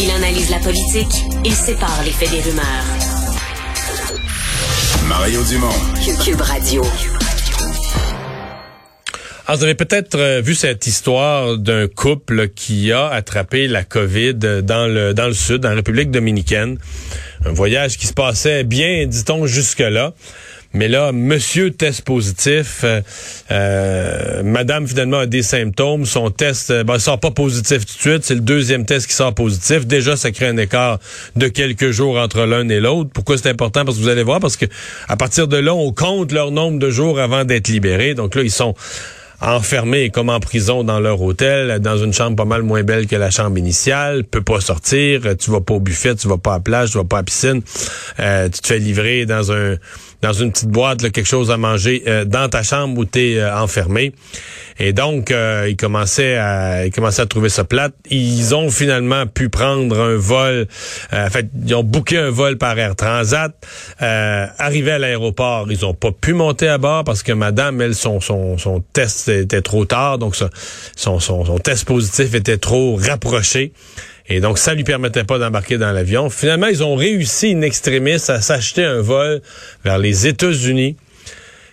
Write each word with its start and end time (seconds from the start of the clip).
Il 0.00 0.10
analyse 0.10 0.50
la 0.50 0.58
politique, 0.58 1.24
il 1.44 1.52
sépare 1.52 2.02
les 2.04 2.12
faits 2.12 2.30
des 2.30 2.40
rumeurs. 2.40 2.84
Mario 5.08 5.42
Dumont. 5.42 5.68
Cube 6.24 6.40
Radio. 6.40 6.82
Alors, 9.46 9.58
vous 9.58 9.64
avez 9.64 9.74
peut-être 9.74 10.16
euh, 10.16 10.40
vu 10.40 10.54
cette 10.54 10.86
histoire 10.86 11.56
d'un 11.58 11.88
couple 11.88 12.48
qui 12.48 12.92
a 12.92 13.08
attrapé 13.08 13.66
la 13.66 13.82
COVID 13.82 14.34
dans 14.62 14.86
le 14.86 15.14
dans 15.14 15.26
le 15.26 15.32
sud, 15.32 15.62
dans 15.62 15.70
la 15.70 15.76
République 15.76 16.10
dominicaine. 16.10 16.78
Un 17.44 17.52
voyage 17.52 17.96
qui 17.96 18.06
se 18.06 18.12
passait 18.12 18.62
bien, 18.62 19.06
dit-on, 19.06 19.46
jusque-là. 19.46 20.12
Mais 20.74 20.88
là, 20.88 21.12
monsieur 21.12 21.70
test 21.70 22.02
positif, 22.02 22.82
euh, 22.84 23.00
euh, 23.50 24.42
madame 24.42 24.86
finalement 24.86 25.20
a 25.20 25.26
des 25.26 25.42
symptômes, 25.42 26.04
son 26.04 26.30
test 26.30 26.70
euh, 26.70 26.84
ben, 26.84 26.98
sort 26.98 27.18
pas 27.18 27.30
positif 27.30 27.86
tout 27.86 27.94
de 27.94 28.00
suite, 28.00 28.24
c'est 28.24 28.34
le 28.34 28.40
deuxième 28.40 28.84
test 28.84 29.06
qui 29.06 29.14
sort 29.14 29.34
positif. 29.34 29.86
Déjà, 29.86 30.16
ça 30.16 30.30
crée 30.30 30.46
un 30.46 30.58
écart 30.58 30.98
de 31.36 31.48
quelques 31.48 31.90
jours 31.90 32.18
entre 32.18 32.42
l'un 32.42 32.68
et 32.68 32.80
l'autre. 32.80 33.10
Pourquoi 33.14 33.38
c'est 33.38 33.48
important? 33.48 33.86
Parce 33.86 33.96
que 33.96 34.02
vous 34.02 34.10
allez 34.10 34.22
voir, 34.22 34.40
parce 34.40 34.58
que 34.58 34.66
à 35.08 35.16
partir 35.16 35.48
de 35.48 35.56
là, 35.56 35.74
on 35.74 35.92
compte 35.92 36.32
leur 36.32 36.50
nombre 36.50 36.78
de 36.78 36.90
jours 36.90 37.18
avant 37.18 37.44
d'être 37.44 37.68
libérés. 37.68 38.14
Donc 38.14 38.34
là, 38.34 38.42
ils 38.42 38.50
sont 38.50 38.74
enfermés 39.40 40.10
comme 40.10 40.30
en 40.30 40.40
prison 40.40 40.82
dans 40.82 41.00
leur 41.00 41.22
hôtel, 41.22 41.78
dans 41.78 41.96
une 41.96 42.12
chambre 42.12 42.36
pas 42.36 42.44
mal 42.44 42.62
moins 42.62 42.82
belle 42.82 43.06
que 43.06 43.16
la 43.16 43.30
chambre 43.30 43.56
initiale, 43.56 44.24
peut 44.24 44.42
pas 44.42 44.60
sortir, 44.60 45.22
tu 45.38 45.50
vas 45.50 45.60
pas 45.60 45.74
au 45.74 45.80
buffet, 45.80 46.14
tu 46.16 46.28
vas 46.28 46.38
pas 46.38 46.54
à 46.54 46.56
la 46.56 46.60
plage, 46.60 46.90
tu 46.90 46.98
vas 46.98 47.04
pas 47.04 47.18
à 47.18 47.20
la 47.20 47.24
piscine, 47.24 47.62
euh, 48.18 48.48
tu 48.48 48.60
te 48.60 48.66
fais 48.66 48.78
livrer 48.78 49.26
dans 49.26 49.52
un 49.52 49.76
dans 50.22 50.32
une 50.32 50.50
petite 50.50 50.68
boîte 50.68 51.02
là, 51.02 51.10
quelque 51.10 51.26
chose 51.26 51.50
à 51.50 51.56
manger 51.56 52.02
euh, 52.06 52.24
dans 52.24 52.48
ta 52.48 52.62
chambre 52.62 52.98
où 52.98 53.04
tu 53.04 53.20
es 53.20 53.38
euh, 53.38 53.56
enfermé. 53.56 54.12
Et 54.80 54.92
donc 54.92 55.30
euh, 55.30 55.66
ils 55.68 55.76
commençaient 55.76 56.36
à 56.36 56.86
ils 56.86 56.92
commençaient 56.92 57.22
à 57.22 57.26
trouver 57.26 57.48
ça 57.48 57.64
plate. 57.64 57.94
Ils 58.10 58.54
ont 58.54 58.70
finalement 58.70 59.26
pu 59.26 59.48
prendre 59.48 59.98
un 59.98 60.16
vol 60.16 60.66
en 61.12 61.30
fait, 61.30 61.46
ils 61.64 61.74
ont 61.74 61.82
booké 61.82 62.18
un 62.18 62.30
vol 62.30 62.58
par 62.58 62.78
Air 62.78 62.94
Transat, 62.96 63.52
arrivé 63.98 64.92
à 64.92 64.98
l'aéroport, 64.98 65.66
ils 65.70 65.84
ont 65.84 65.94
pas 65.94 66.12
pu 66.12 66.32
monter 66.32 66.68
à 66.68 66.78
bord 66.78 67.04
parce 67.04 67.22
que 67.22 67.32
madame 67.32 67.80
elle 67.80 67.94
son 67.94 68.20
son 68.20 68.58
son 68.58 68.80
test 68.92 69.28
était 69.28 69.62
trop 69.62 69.84
tard 69.84 70.18
donc 70.18 70.36
son 70.36 70.48
son, 70.96 71.44
son 71.44 71.58
test 71.58 71.84
positif 71.84 72.34
était 72.34 72.58
trop 72.58 72.96
rapproché. 72.96 73.72
Et 74.28 74.40
donc, 74.40 74.58
ça 74.58 74.74
lui 74.74 74.84
permettait 74.84 75.24
pas 75.24 75.38
d'embarquer 75.38 75.78
dans 75.78 75.90
l'avion. 75.90 76.28
Finalement, 76.28 76.66
ils 76.66 76.82
ont 76.84 76.94
réussi 76.94 77.52
in 77.52 77.62
extremis 77.62 78.14
à 78.28 78.40
s'acheter 78.40 78.84
un 78.84 79.00
vol 79.00 79.40
vers 79.84 79.98
les 79.98 80.26
États-Unis. 80.26 80.96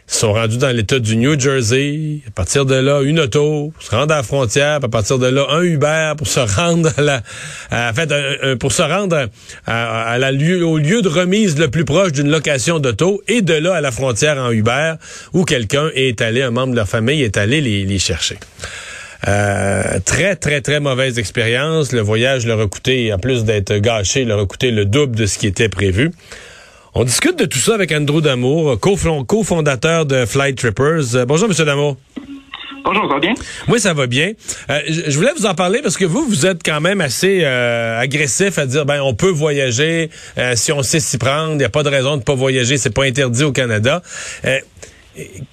Ils 0.08 0.14
sont 0.14 0.34
rendus 0.34 0.58
dans 0.58 0.70
l'État 0.70 1.00
du 1.00 1.18
New 1.18 1.38
Jersey. 1.38 2.20
À 2.28 2.32
partir 2.32 2.66
de 2.66 2.76
là, 2.76 3.02
une 3.02 3.20
auto, 3.20 3.74
se 3.80 3.90
rendre 3.90 4.14
à 4.14 4.18
la 4.18 4.24
frontière. 4.24 4.76
à 4.76 4.88
partir 4.88 5.18
de 5.18 5.26
là, 5.26 5.48
un 5.50 5.64
Uber 5.64 6.14
pour 6.16 6.28
se 6.28 6.40
rendre 6.40 6.92
à 6.96 7.02
la, 7.02 7.24
en 7.72 8.58
pour 8.58 8.72
se 8.72 8.84
rendre 8.84 9.28
au 9.68 10.78
lieu 10.78 11.02
de 11.02 11.10
remise 11.10 11.58
le 11.58 11.70
plus 11.70 11.86
proche 11.86 12.12
d'une 12.12 12.30
location 12.30 12.80
d'auto. 12.80 13.22
Et 13.28 13.42
de 13.42 13.56
là 13.56 13.74
à 13.74 13.82
la 13.82 13.92
frontière 13.92 14.38
en 14.38 14.52
Uber, 14.52 14.94
où 15.34 15.44
quelqu'un 15.44 15.90
est 15.96 16.22
allé, 16.22 16.44
un 16.44 16.52
membre 16.52 16.72
de 16.72 16.78
leur 16.78 16.88
famille 16.88 17.24
est 17.24 17.36
allé 17.36 17.60
les, 17.60 17.84
les 17.84 18.00
chercher. 18.00 18.38
Euh, 19.28 20.00
très, 20.06 20.36
très, 20.36 20.62
très 20.62 20.80
mauvaise 20.80 21.18
expérience. 21.18 21.92
Le 21.92 22.02
voyage 22.02 22.46
leur 22.46 22.60
a 22.60 22.68
coûté, 22.68 23.12
en 23.12 23.18
plus 23.18 23.44
d'être 23.44 23.76
gâché, 23.78 24.24
leur 24.24 24.40
a 24.40 24.46
coûté 24.46 24.72
le 24.72 24.86
double 24.86 25.16
de 25.16 25.26
ce 25.26 25.40
qui 25.40 25.48
était 25.48 25.70
prévu. 25.70 26.12
On 26.94 27.04
discute 27.04 27.38
de 27.38 27.46
tout 27.46 27.58
ça 27.58 27.74
avec 27.74 27.92
Andrew 27.92 28.22
Damour, 28.22 28.80
cofondateur 28.80 30.06
de 30.06 30.26
Flight 30.26 30.58
Trippers. 30.58 31.16
Euh, 31.16 31.26
bonjour, 31.26 31.48
Monsieur 31.48 31.66
Damour. 31.66 31.98
Bonjour, 32.84 33.08
ça 33.08 33.16
va 33.16 33.20
bien? 33.20 33.34
Oui, 33.68 33.80
ça 33.80 33.94
va 33.96 34.06
bien. 34.06 34.34
Euh, 34.70 34.80
je 34.88 35.18
voulais 35.18 35.32
vous 35.36 35.48
en 35.48 35.56
parler 35.56 35.82
parce 35.82 35.98
que 35.98 36.06
vous, 36.06 36.24
vous 36.24 36.46
êtes 36.46 36.62
quand 36.64 36.80
même 36.82 37.02
assez 37.02 37.44
agressif 37.44 38.60
à 38.60 38.68
dire, 38.68 38.86
ben, 38.86 39.02
on 39.02 39.16
peut 39.16 39.32
voyager 39.32 40.12
si 40.54 40.72
on 40.72 40.84
sait 40.84 41.00
s'y 41.00 41.18
prendre. 41.18 41.54
Il 41.54 41.58
n'y 41.58 41.64
a 41.64 41.70
pas 41.70 41.82
de 41.82 41.90
raison 41.90 42.16
de 42.16 42.22
pas 42.22 42.36
voyager. 42.36 42.78
C'est 42.78 42.94
pas 42.94 43.06
interdit 43.06 43.44
au 43.44 43.52
Canada. 43.52 44.04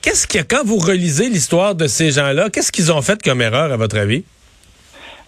Qu'est-ce 0.03 0.27
qu'il 0.27 0.39
y 0.39 0.43
a 0.43 0.45
quand 0.45 0.65
vous 0.65 0.79
relisez 0.79 1.29
l'histoire 1.29 1.75
de 1.75 1.87
ces 1.87 2.11
gens-là, 2.11 2.51
qu'est-ce 2.51 2.73
qu'ils 2.73 2.93
ont 2.93 3.03
fait 3.03 3.23
comme 3.23 3.41
erreur 3.41 3.73
à 3.73 3.77
votre 3.77 3.97
avis? 3.97 4.25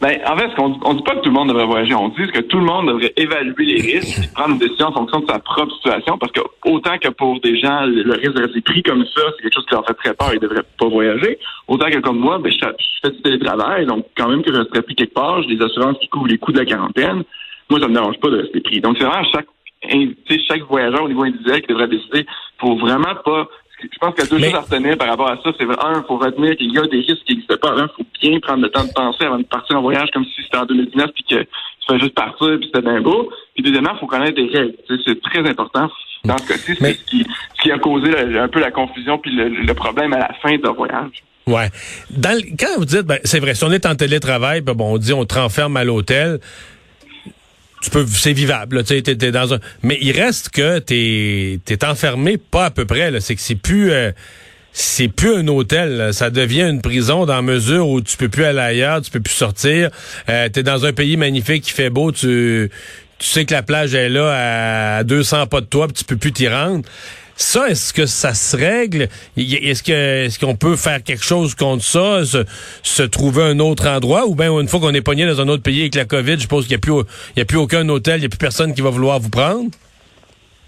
Ben, 0.00 0.18
en 0.26 0.36
fait, 0.36 0.50
on, 0.58 0.68
ne 0.68 0.96
dit 0.96 1.02
pas 1.04 1.14
que 1.14 1.20
tout 1.20 1.28
le 1.28 1.34
monde 1.34 1.48
devrait 1.48 1.66
voyager. 1.66 1.94
On 1.94 2.08
dit 2.08 2.26
que 2.32 2.40
tout 2.40 2.58
le 2.58 2.64
monde 2.64 2.88
devrait 2.88 3.12
évaluer 3.16 3.64
les 3.64 3.80
risques 3.80 4.18
et 4.18 4.28
prendre 4.34 4.50
une 4.50 4.58
décision 4.58 4.88
en 4.88 4.92
fonction 4.92 5.20
de 5.20 5.26
sa 5.30 5.38
propre 5.38 5.72
situation. 5.76 6.18
Parce 6.18 6.32
que 6.32 6.40
autant 6.64 6.98
que 6.98 7.08
pour 7.08 7.40
des 7.40 7.58
gens, 7.58 7.86
le 7.86 8.12
risque 8.12 8.34
de 8.34 8.42
rester 8.42 8.60
pris 8.60 8.82
comme 8.82 9.04
ça, 9.04 9.22
c'est 9.36 9.42
quelque 9.44 9.54
chose 9.54 9.66
qui 9.66 9.74
leur 9.74 9.86
fait 9.86 9.94
très 9.94 10.14
peur, 10.14 10.30
ils 10.32 10.42
ne 10.42 10.48
devraient 10.48 10.64
pas 10.78 10.88
voyager. 10.88 11.38
Autant 11.68 11.86
que 11.86 11.98
comme 12.00 12.18
moi, 12.18 12.38
ben, 12.38 12.52
je, 12.52 12.58
fais 13.02 13.10
du 13.12 13.22
télétravail, 13.22 13.86
donc 13.86 14.06
quand 14.16 14.28
même 14.28 14.42
que 14.42 14.52
je 14.52 14.58
resterais 14.58 14.82
pris 14.82 14.94
quelque 14.96 15.14
part, 15.14 15.42
j'ai 15.42 15.56
des 15.56 15.64
assurances 15.64 15.96
qui 16.00 16.08
couvrent 16.08 16.26
les 16.26 16.38
coûts 16.38 16.52
de 16.52 16.58
la 16.58 16.66
quarantaine. 16.66 17.22
Moi, 17.70 17.80
ça 17.80 17.88
me 17.88 17.94
dérange 17.94 18.18
pas 18.18 18.30
de 18.30 18.42
rester 18.42 18.60
pris. 18.60 18.80
Donc, 18.80 18.96
c'est 18.98 19.04
vraiment 19.04 19.24
chaque 19.32 19.46
chaque 20.48 20.62
voyageur 20.62 21.04
au 21.04 21.08
niveau 21.08 21.24
individuel 21.24 21.60
qui 21.60 21.68
devrait 21.68 21.88
décider 21.88 22.26
pour 22.58 22.78
vraiment 22.78 23.14
pas 23.24 23.48
je 23.82 23.98
pense 24.00 24.14
qu'il 24.14 24.24
y 24.24 24.26
a 24.26 24.30
deux 24.30 24.44
choses 24.44 24.54
à 24.54 24.60
retenir 24.60 24.96
par 24.96 25.08
rapport 25.08 25.30
à 25.30 25.36
ça. 25.42 25.50
C'est 25.58 25.64
un, 25.64 26.00
il 26.00 26.06
faut 26.06 26.16
retenir 26.16 26.56
qu'il 26.56 26.72
y 26.72 26.78
a 26.78 26.82
des 26.82 26.98
risques 26.98 27.24
qui 27.24 27.34
n'existent 27.34 27.56
pas. 27.56 27.74
Il 27.76 27.88
faut 27.96 28.06
bien 28.20 28.40
prendre 28.40 28.62
le 28.62 28.70
temps 28.70 28.84
de 28.84 28.92
penser 28.92 29.24
avant 29.24 29.38
de 29.38 29.44
partir 29.44 29.76
en 29.76 29.82
voyage 29.82 30.08
comme 30.12 30.24
si 30.24 30.42
c'était 30.42 30.58
en 30.58 30.66
2019 30.66 31.10
puis 31.14 31.24
que 31.24 31.42
tu 31.42 31.46
fais 31.88 31.98
juste 31.98 32.14
partir 32.14 32.56
puis 32.58 32.70
c'était 32.72 32.82
bien 32.82 33.00
beau. 33.00 33.30
Puis 33.54 33.62
deuxièmement, 33.62 33.92
il 33.94 34.00
faut 34.00 34.06
connaître 34.06 34.36
des 34.36 34.46
règles. 34.46 34.74
C'est 35.04 35.20
très 35.22 35.48
important. 35.48 35.90
Dans 36.24 36.38
ce 36.38 36.48
cas-ci, 36.48 36.74
c'est 36.78 36.94
ce, 36.94 37.04
qui, 37.04 37.26
qui 37.62 37.70
a 37.70 37.78
causé 37.78 38.10
un 38.38 38.48
peu 38.48 38.60
la 38.60 38.70
confusion 38.70 39.18
puis 39.18 39.30
le, 39.34 39.74
problème 39.74 40.12
à 40.14 40.18
la 40.20 40.32
fin 40.40 40.56
de 40.56 40.68
voyage. 40.68 41.22
Ouais. 41.46 41.68
Dans 42.10 42.40
quand 42.58 42.78
vous 42.78 42.86
dites, 42.86 43.02
ben, 43.02 43.18
c'est 43.24 43.40
vrai, 43.40 43.54
si 43.54 43.64
on 43.64 43.70
est 43.70 43.84
en 43.84 43.94
télétravail, 43.94 44.62
ben, 44.62 44.72
bon, 44.72 44.94
on 44.94 44.98
dit 44.98 45.12
on 45.12 45.26
te 45.26 45.34
renferme 45.34 45.76
à 45.76 45.84
l'hôtel 45.84 46.40
tu 47.84 47.90
peux, 47.90 48.06
c'est 48.06 48.32
vivable. 48.32 48.82
Tu 48.82 48.94
es, 48.94 49.02
dans 49.30 49.52
un, 49.52 49.58
mais 49.82 49.98
il 50.00 50.12
reste 50.12 50.48
que 50.48 50.78
t'es 50.78 51.60
es 51.68 51.84
enfermé 51.84 52.38
pas 52.38 52.66
à 52.66 52.70
peu 52.70 52.86
près. 52.86 53.12
C'est 53.20 53.34
que 53.34 53.42
c'est 53.42 53.56
plus 53.56 53.92
euh, 53.92 54.10
c'est 54.72 55.08
plus 55.08 55.34
un 55.34 55.46
hôtel. 55.48 56.14
Ça 56.14 56.30
devient 56.30 56.62
une 56.62 56.80
prison 56.80 57.26
dans 57.26 57.42
mesure 57.42 57.86
où 57.88 58.00
tu 58.00 58.16
peux 58.16 58.30
plus 58.30 58.44
aller 58.44 58.58
ailleurs, 58.58 59.02
tu 59.02 59.10
peux 59.10 59.20
plus 59.20 59.34
sortir. 59.34 59.90
Euh, 60.30 60.48
tu 60.52 60.60
es 60.60 60.62
dans 60.62 60.86
un 60.86 60.94
pays 60.94 61.18
magnifique 61.18 61.64
qui 61.64 61.72
fait 61.72 61.90
beau, 61.90 62.10
tu 62.10 62.70
tu 63.18 63.28
sais 63.28 63.44
que 63.44 63.52
la 63.52 63.62
plage 63.62 63.94
est 63.94 64.08
là 64.08 64.98
à 64.98 65.04
200 65.04 65.46
pas 65.46 65.60
de 65.60 65.66
toi, 65.66 65.86
puis 65.86 65.94
tu 65.94 66.04
peux 66.04 66.16
plus 66.16 66.32
t'y 66.32 66.48
rendre. 66.48 66.84
Ça, 67.36 67.68
est-ce 67.68 67.92
que 67.92 68.06
ça 68.06 68.32
se 68.32 68.56
règle? 68.56 69.08
Est-ce 69.36 69.90
est-ce 69.90 70.38
qu'on 70.38 70.56
peut 70.56 70.76
faire 70.76 71.02
quelque 71.02 71.24
chose 71.24 71.54
contre 71.54 71.82
ça, 71.82 72.24
se, 72.24 73.02
trouver 73.02 73.42
un 73.42 73.58
autre 73.58 73.88
endroit, 73.88 74.26
ou 74.26 74.34
bien 74.34 74.56
une 74.58 74.68
fois 74.68 74.80
qu'on 74.80 74.94
est 74.94 75.02
pogné 75.02 75.26
dans 75.26 75.40
un 75.40 75.48
autre 75.48 75.62
pays 75.62 75.80
avec 75.80 75.94
la 75.96 76.04
COVID, 76.04 76.34
je 76.34 76.40
suppose 76.40 76.66
qu'il 76.66 76.76
n'y 76.76 76.80
a 76.80 76.80
plus 76.80 77.40
a 77.40 77.44
plus 77.44 77.58
aucun 77.58 77.88
hôtel, 77.88 78.16
il 78.16 78.20
n'y 78.20 78.26
a 78.26 78.28
plus 78.28 78.38
personne 78.38 78.72
qui 78.72 78.82
va 78.82 78.90
vouloir 78.90 79.18
vous 79.18 79.30
prendre? 79.30 79.70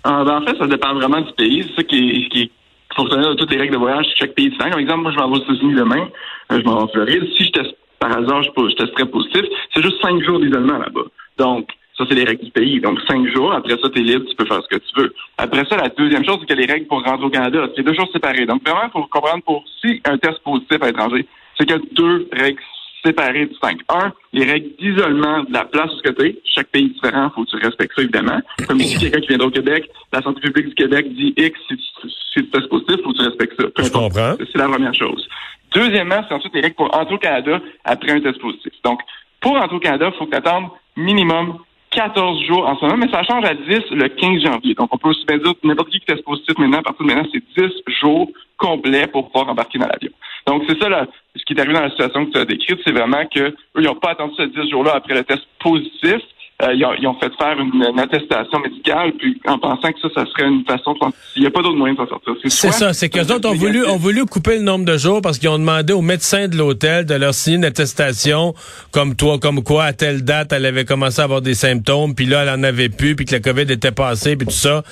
Ah, 0.03 0.25
ben, 0.25 0.39
en 0.39 0.47
fait, 0.47 0.57
ça 0.57 0.67
dépend 0.67 0.95
vraiment 0.95 1.21
du 1.21 1.33
pays. 1.33 1.65
C'est 1.69 1.77
ça 1.77 1.83
qui, 1.83 2.29
qui 2.31 2.51
fonctionne 2.95 3.23
de 3.23 3.35
toutes 3.35 3.51
les 3.51 3.59
règles 3.59 3.75
de 3.75 3.79
voyage 3.79 4.07
chaque 4.19 4.35
pays 4.35 4.51
différent. 4.51 4.71
Par 4.71 4.79
exemple, 4.79 5.03
moi, 5.03 5.13
je 5.13 5.17
vais 5.17 5.25
aux 5.25 5.37
États-Unis 5.37 5.75
demain, 5.75 6.09
euh, 6.53 6.61
je 6.61 6.65
m'en 6.65 6.77
vais 6.77 6.83
en 6.83 6.89
Floride. 6.89 7.25
Si 7.37 7.45
je 7.47 7.51
teste 7.51 7.77
par 7.99 8.17
hasard, 8.17 8.43
je, 8.43 8.51
je 8.57 8.77
testerais 8.77 9.07
positif, 9.07 9.43
c'est 9.75 9.83
juste 9.83 10.01
cinq 10.01 10.23
jours 10.23 10.41
d'isolement 10.41 10.79
là-bas. 10.79 11.05
Donc, 11.39 11.69
ça, 11.97 12.05
c'est 12.09 12.15
les 12.15 12.25
règles 12.25 12.45
du 12.45 12.51
pays. 12.51 12.81
Donc, 12.81 12.99
cinq 13.09 13.27
jours. 13.35 13.53
Après 13.53 13.77
ça, 13.81 13.89
tu 13.89 14.01
es 14.01 14.03
libre, 14.03 14.27
tu 14.29 14.37
peux 14.37 14.45
faire 14.45 14.63
ce 14.63 14.77
que 14.77 14.81
tu 14.81 15.01
veux. 15.01 15.15
Après 15.39 15.65
ça, 15.65 15.77
la 15.77 15.89
deuxième 15.89 16.25
chose, 16.25 16.39
c'est 16.47 16.53
a 16.53 16.57
les 16.57 16.67
règles 16.67 16.87
pour 16.87 17.03
rentrer 17.03 17.25
au 17.25 17.31
Canada. 17.31 17.69
C'est 17.75 17.83
deux 17.83 17.95
choses 17.95 18.11
séparées. 18.13 18.47
Donc, 18.47 18.63
vraiment, 18.67 18.89
faut 18.91 19.03
comprendre 19.05 19.43
pour 19.45 19.65
si 19.81 20.01
un 20.05 20.19
test 20.19 20.39
positif 20.41 20.83
à 20.83 20.87
l'étranger, 20.87 21.27
c'est 21.57 21.65
qu'il 21.65 21.77
y 21.77 21.79
a 21.79 21.83
deux 21.93 22.29
règles 22.33 22.61
séparées 23.05 23.47
distinctes. 23.47 23.81
Un, 23.89 24.13
les 24.33 24.45
règles 24.45 24.71
d'isolement 24.79 25.45
de 25.45 25.53
la 25.53 25.65
place 25.65 25.91
où 25.93 26.01
tu 26.03 26.27
es. 26.27 26.39
Chaque 26.45 26.69
pays 26.69 26.87
est 26.87 26.89
différent, 26.89 27.31
faut 27.35 27.45
que 27.45 27.51
tu 27.51 27.57
respectes 27.57 27.95
ça, 27.97 28.03
évidemment. 28.03 28.41
Comme 28.67 28.81
ici, 28.81 28.99
quelqu'un 28.99 29.21
qui 29.21 29.29
viendra 29.29 29.47
au 29.47 29.51
Québec, 29.51 29.89
la 30.13 30.21
santé 30.23 30.41
publique 30.41 30.69
du 30.69 30.75
Québec 30.75 31.07
dit 31.15 31.33
X, 31.37 31.59
si 31.69 31.77
tu, 31.77 32.09
si 32.11 32.17
tu 32.35 32.51
testes 32.51 32.69
positif, 32.69 32.97
faut 33.03 33.13
que 33.13 33.19
tu 33.19 33.25
respectes 33.25 33.61
ça. 33.61 33.69
Je 33.79 33.91
comprends. 33.91 34.35
C'est 34.39 34.59
la 34.59 34.69
première 34.69 34.95
chose. 34.95 35.27
Deuxièmement, 35.73 36.25
c'est 36.29 36.35
ensuite 36.35 36.55
les 36.55 36.61
règles 36.61 36.75
pour 36.75 36.95
entrer 36.95 37.15
au 37.15 37.19
Canada 37.19 37.61
après 37.85 38.13
un 38.13 38.21
test 38.21 38.39
positif. 38.39 38.73
Donc, 38.85 39.01
pour 39.41 39.57
entrer 39.57 39.77
au 39.77 39.81
Canada, 39.81 40.11
il 40.13 40.19
faut 40.19 40.27
que 40.27 40.31
tu 40.31 40.37
attendes 40.37 40.69
minimum 40.97 41.59
14 41.97 42.45
jours 42.45 42.69
en 42.69 42.77
ce 42.77 42.85
moment, 42.85 42.99
mais 42.99 43.11
ça 43.11 43.23
change 43.23 43.45
à 43.47 43.55
10 43.55 43.91
le 43.91 44.09
15 44.09 44.43
janvier. 44.43 44.75
Donc, 44.75 44.91
on 44.93 44.99
peut 44.99 45.09
aussi 45.09 45.25
bien 45.25 45.39
dire 45.39 45.55
n'importe 45.65 45.89
qui 45.89 45.99
qui 45.99 46.05
teste 46.05 46.25
positif 46.25 46.59
maintenant, 46.59 46.81
à 46.81 46.83
partir 46.83 47.07
de 47.07 47.11
maintenant, 47.11 47.29
c'est 47.33 47.43
10 47.57 47.73
jours 48.01 48.29
complets 48.59 49.07
pour 49.07 49.31
pouvoir 49.31 49.49
embarquer 49.49 49.79
dans 49.79 49.87
l'avion. 49.87 50.11
Donc, 50.47 50.65
c'est 50.69 50.79
ça, 50.79 50.91
là, 50.91 51.07
ce 51.35 51.43
qui 51.45 51.55
est 51.55 51.59
arrivé 51.59 51.73
dans 51.73 51.81
la 51.81 51.91
situation 51.91 52.27
que 52.27 52.33
tu 52.33 52.39
as 52.39 52.45
décrite, 52.45 52.79
c'est 52.85 52.93
vraiment 52.93 53.25
qu'eux, 53.27 53.57
ils 53.79 53.85
n'ont 53.85 53.95
pas 53.95 54.11
attendu 54.11 54.35
ces 54.37 54.47
10 54.47 54.71
jours-là 54.71 54.93
après 54.95 55.15
le 55.15 55.25
test 55.25 55.43
positif. 55.59 56.21
Euh, 56.63 56.73
ils, 56.73 57.07
ont, 57.07 57.15
fait 57.21 57.31
faire 57.39 57.59
une, 57.61 58.01
attestation 58.01 58.59
médicale, 58.61 59.13
puis 59.19 59.39
en 59.47 59.59
pensant 59.59 59.93
que 59.93 60.01
ça, 60.01 60.09
ça 60.15 60.25
serait 60.25 60.49
une 60.49 60.65
façon 60.65 60.95
de... 60.95 60.99
Il 61.37 61.43
n'y 61.43 61.47
a 61.49 61.51
pas 61.51 61.61
d'autre 61.61 61.77
moyen 61.77 61.93
de 61.93 61.99
s'en 61.99 62.09
sortir. 62.09 62.33
C'est 62.47 62.73
ça, 62.73 62.95
c'est 62.95 63.11
qu'eux 63.11 63.31
autres 63.31 63.51
ont 63.51 63.55
voulu, 63.55 63.85
ont 63.85 63.99
voulu 63.99 64.25
couper 64.25 64.57
le 64.57 64.63
nombre 64.63 64.87
de 64.87 64.97
jours 64.97 65.21
parce 65.21 65.39
qu'ils 65.39 65.51
ont 65.51 65.59
demandé 65.59 65.93
au 65.93 66.01
médecin 66.01 66.49
de 66.49 66.57
l'hôtel 66.57 67.05
de 67.05 67.15
leur 67.15 67.35
signer 67.35 67.59
une 67.59 67.67
attestation 67.67 68.55
comme 68.91 69.17
toi, 69.17 69.39
comme 69.39 69.63
quoi, 69.63 69.85
à 69.85 69.93
telle 69.93 70.25
date, 70.25 70.55
elle 70.55 70.65
avait 70.65 70.87
commencé 70.87 71.21
à 71.21 71.25
avoir 71.25 71.43
des 71.43 71.53
symptômes, 71.53 72.15
puis 72.15 72.25
là, 72.25 72.45
elle 72.45 72.59
en 72.59 72.63
avait 72.63 72.89
plus, 72.89 73.17
puis 73.17 73.27
que 73.27 73.35
la 73.35 73.41
COVID 73.41 73.71
était 73.71 73.93
passée, 73.93 74.37
puis 74.37 74.47
tout 74.47 74.53
ça. 74.53 74.83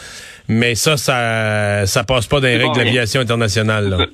Mais 0.49 0.75
ça, 0.75 0.99
ça, 0.99 1.87
ça 1.87 2.05
passe 2.05 2.27
pas 2.27 2.41
dans 2.41 2.47
les 2.47 2.59
règles 2.59 2.75
de 2.75 2.81
l'aviation 2.81 3.23
internationale. 3.23 3.89
Là. 3.89 4.07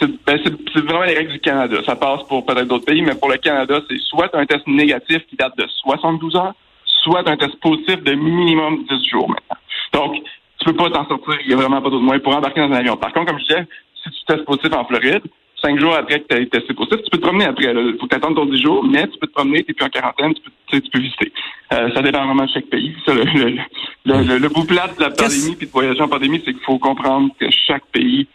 Ben, 0.00 0.38
c'est 0.44 0.84
vraiment 0.84 1.04
les 1.04 1.14
règles 1.14 1.32
du 1.32 1.40
Canada. 1.40 1.78
Ça 1.84 1.96
passe 1.96 2.22
pour 2.28 2.44
peut-être 2.44 2.68
d'autres 2.68 2.84
pays, 2.84 3.02
mais 3.02 3.14
pour 3.14 3.30
le 3.30 3.38
Canada, 3.38 3.80
c'est 3.88 3.98
soit 4.00 4.28
un 4.34 4.46
test 4.46 4.66
négatif 4.66 5.26
qui 5.28 5.36
date 5.36 5.56
de 5.56 5.64
72 5.82 6.36
heures, 6.36 6.54
soit 7.02 7.28
un 7.28 7.36
test 7.36 7.58
positif 7.60 8.02
de 8.02 8.14
minimum 8.14 8.84
10 8.88 9.08
jours 9.08 9.28
maintenant. 9.28 9.56
Donc, 9.92 10.22
tu 10.58 10.64
peux 10.66 10.74
pas 10.74 10.90
t'en 10.90 11.06
sortir, 11.08 11.38
il 11.44 11.50
y 11.50 11.54
a 11.54 11.56
vraiment 11.56 11.80
pas 11.80 11.90
d'autre 11.90 12.02
moyen 12.02 12.20
pour 12.20 12.36
embarquer 12.36 12.60
dans 12.60 12.68
un 12.68 12.78
avion. 12.78 12.96
Par 12.96 13.12
contre, 13.12 13.26
comme 13.26 13.40
je 13.40 13.44
disais, 13.44 13.66
si 14.02 14.10
tu 14.10 14.24
testes 14.26 14.44
positif 14.44 14.72
en 14.72 14.84
Floride, 14.84 15.22
cinq 15.62 15.78
jours 15.78 15.94
après 15.94 16.20
que 16.20 16.26
tu 16.28 16.36
as 16.36 16.46
testé 16.46 16.74
positif, 16.74 17.02
tu 17.04 17.10
peux 17.10 17.18
te 17.18 17.22
promener 17.22 17.46
après. 17.46 17.72
Il 17.72 17.96
faut 18.00 18.06
t'attendre 18.06 18.36
ton 18.36 18.46
10 18.46 18.60
jours, 18.60 18.84
mais 18.84 19.06
tu 19.08 19.18
peux 19.18 19.26
te 19.26 19.32
promener, 19.32 19.64
tu 19.64 19.74
plus 19.74 19.84
en 19.84 19.88
quarantaine, 19.88 20.34
tu 20.34 20.42
peux, 20.42 20.80
tu 20.80 20.90
peux 20.90 21.00
visiter. 21.00 21.32
Euh, 21.72 21.90
ça 21.94 22.02
dépend 22.02 22.24
vraiment 22.26 22.44
de 22.44 22.50
chaque 22.50 22.66
pays. 22.66 22.94
Ça, 23.06 23.14
le, 23.14 23.24
le, 23.24 24.22
le, 24.22 24.38
le, 24.38 24.48
bout 24.48 24.64
plat 24.64 24.88
de 24.88 25.02
la 25.02 25.10
pandémie 25.10 25.56
puis 25.56 25.66
de 25.66 25.72
voyager 25.72 26.00
en 26.00 26.08
pandémie, 26.08 26.42
c'est 26.44 26.52
qu'il 26.52 26.62
faut 26.62 26.78
comprendre 26.78 27.30
que 27.38 27.46
chaque 27.50 27.84
pays 27.92 28.26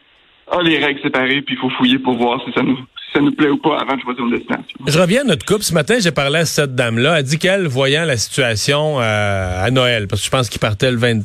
a 0.58 0.64
les 0.64 0.84
règles 0.84 1.02
séparées, 1.02 1.42
puis 1.42 1.56
il 1.56 1.60
faut 1.60 1.70
fouiller 1.72 2.00
pour 2.00 2.16
voir 2.16 2.42
si 2.46 2.52
ça 2.54 2.62
nous 2.62 2.78
ça 3.14 3.20
nous 3.20 3.32
plaît 3.32 3.50
ou 3.50 3.58
pas 3.58 3.78
avant 3.80 3.96
de 3.96 4.02
choisir 4.02 4.26
une 4.26 4.32
destination. 4.32 4.80
Je 4.88 5.00
reviens 5.00 5.22
à 5.22 5.24
notre 5.24 5.46
couple. 5.46 5.62
Ce 5.62 5.74
matin, 5.74 5.98
j'ai 6.00 6.12
parlé 6.12 6.40
à 6.40 6.46
cette 6.46 6.74
dame-là. 6.74 7.20
Elle 7.20 7.24
dit 7.24 7.38
qu'elle, 7.38 7.68
voyant 7.68 8.06
la 8.06 8.18
situation 8.18 9.00
euh, 9.00 9.66
à 9.66 9.70
Noël, 9.70 10.08
parce 10.08 10.22
que 10.22 10.26
je 10.26 10.32
pense 10.32 10.50
qu'il 10.50 10.60
partait 10.60 10.90
le 10.90 10.98
20, 10.98 11.20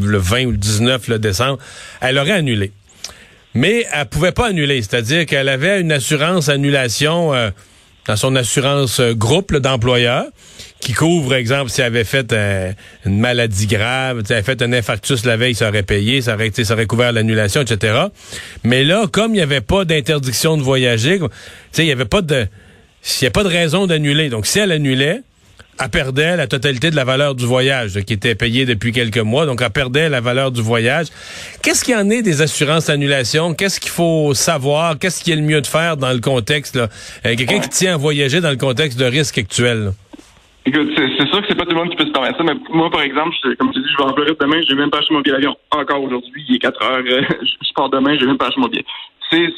le 0.00 0.18
20 0.18 0.46
ou 0.46 0.50
le 0.52 0.56
19 0.56 1.08
le 1.08 1.18
décembre, 1.18 1.58
elle 2.00 2.16
aurait 2.16 2.32
annulé. 2.32 2.72
Mais 3.54 3.84
elle 3.92 4.06
pouvait 4.06 4.32
pas 4.32 4.46
annuler, 4.46 4.80
c'est-à-dire 4.80 5.26
qu'elle 5.26 5.48
avait 5.48 5.80
une 5.80 5.92
assurance 5.92 6.48
annulation 6.48 7.34
euh, 7.34 7.50
dans 8.06 8.16
son 8.16 8.34
assurance 8.34 9.00
euh, 9.00 9.12
groupe 9.12 9.54
d'employeurs 9.54 10.26
qui 10.80 10.92
couvre, 10.92 11.34
exemple, 11.34 11.70
si 11.70 11.80
elle 11.80 11.88
avait 11.88 12.04
fait 12.04 12.32
une 13.04 13.18
maladie 13.18 13.66
grave, 13.66 14.22
si 14.24 14.32
elle 14.32 14.38
avait 14.38 14.44
fait 14.44 14.62
un 14.62 14.72
infarctus 14.72 15.24
la 15.24 15.36
veille, 15.36 15.54
ça 15.54 15.68
aurait 15.68 15.82
payé, 15.82 16.22
ça 16.22 16.34
aurait, 16.34 16.50
ça 16.52 16.74
aurait 16.74 16.86
couvert 16.86 17.12
l'annulation, 17.12 17.62
etc. 17.62 18.04
Mais 18.64 18.84
là, 18.84 19.06
comme 19.10 19.32
il 19.32 19.38
n'y 19.38 19.42
avait 19.42 19.60
pas 19.60 19.84
d'interdiction 19.84 20.56
de 20.56 20.62
voyager, 20.62 21.18
il 21.78 21.84
n'y 21.84 21.92
avait 21.92 22.04
pas 22.04 22.22
de, 22.22 22.46
il 23.04 23.24
n'y 23.24 23.28
a 23.28 23.30
pas 23.30 23.42
de 23.42 23.48
raison 23.48 23.86
d'annuler. 23.86 24.28
Donc, 24.28 24.46
si 24.46 24.58
elle 24.58 24.72
annulait, 24.72 25.22
elle 25.80 25.88
perdait 25.90 26.36
la 26.36 26.46
totalité 26.46 26.90
de 26.90 26.96
la 26.96 27.04
valeur 27.04 27.34
du 27.34 27.46
voyage, 27.46 28.00
qui 28.02 28.12
était 28.12 28.34
payée 28.34 28.66
depuis 28.66 28.92
quelques 28.92 29.18
mois, 29.18 29.46
donc 29.46 29.62
elle 29.62 29.70
perdait 29.70 30.08
la 30.08 30.20
valeur 30.20 30.50
du 30.50 30.60
voyage. 30.60 31.06
Qu'est-ce 31.62 31.84
qu'il 31.84 31.94
y 31.94 31.96
en 31.96 32.10
est 32.10 32.22
des 32.22 32.42
assurances 32.42 32.88
annulation? 32.88 33.54
Qu'est-ce 33.54 33.78
qu'il 33.78 33.90
faut 33.90 34.34
savoir? 34.34 34.98
Qu'est-ce 34.98 35.22
qui 35.22 35.32
est 35.32 35.36
le 35.36 35.42
mieux 35.42 35.60
de 35.60 35.66
faire 35.66 35.96
dans 35.96 36.12
le 36.12 36.20
contexte? 36.20 36.76
Là? 36.76 36.88
Euh, 37.26 37.36
quelqu'un 37.36 37.60
qui 37.60 37.68
tient 37.68 37.94
à 37.94 37.96
voyager 37.96 38.40
dans 38.40 38.50
le 38.50 38.56
contexte 38.56 38.98
de 38.98 39.04
risque 39.04 39.38
actuel. 39.38 39.92
Écoute, 40.68 40.90
c'est 40.96 41.26
sûr 41.28 41.40
que 41.40 41.46
c'est 41.48 41.54
pas 41.54 41.64
tout 41.64 41.70
le 41.70 41.76
monde 41.76 41.88
qui 41.88 41.96
peut 41.96 42.04
se 42.04 42.12
permettre 42.12 42.36
ça, 42.36 42.44
mais 42.44 42.52
moi, 42.68 42.90
par 42.90 43.00
exemple, 43.00 43.34
comme 43.58 43.72
tu 43.72 43.80
dis, 43.80 43.88
je 43.90 43.96
vais 43.96 44.10
en 44.10 44.14
Floride 44.14 44.36
demain, 44.38 44.60
j'ai 44.68 44.74
même 44.74 44.90
pas 44.90 44.98
acheté 44.98 45.14
mon 45.14 45.20
billet 45.20 45.36
d'avion. 45.36 45.56
Encore 45.70 46.02
aujourd'hui, 46.02 46.44
il 46.46 46.56
est 46.56 46.58
4 46.58 46.82
heures, 46.82 47.02
euh, 47.06 47.22
je 47.42 47.72
pars 47.74 47.88
demain, 47.88 48.18
j'ai 48.18 48.26
même 48.26 48.36
pas 48.36 48.48
acheté 48.48 48.60
mon 48.60 48.68
billet. 48.68 48.84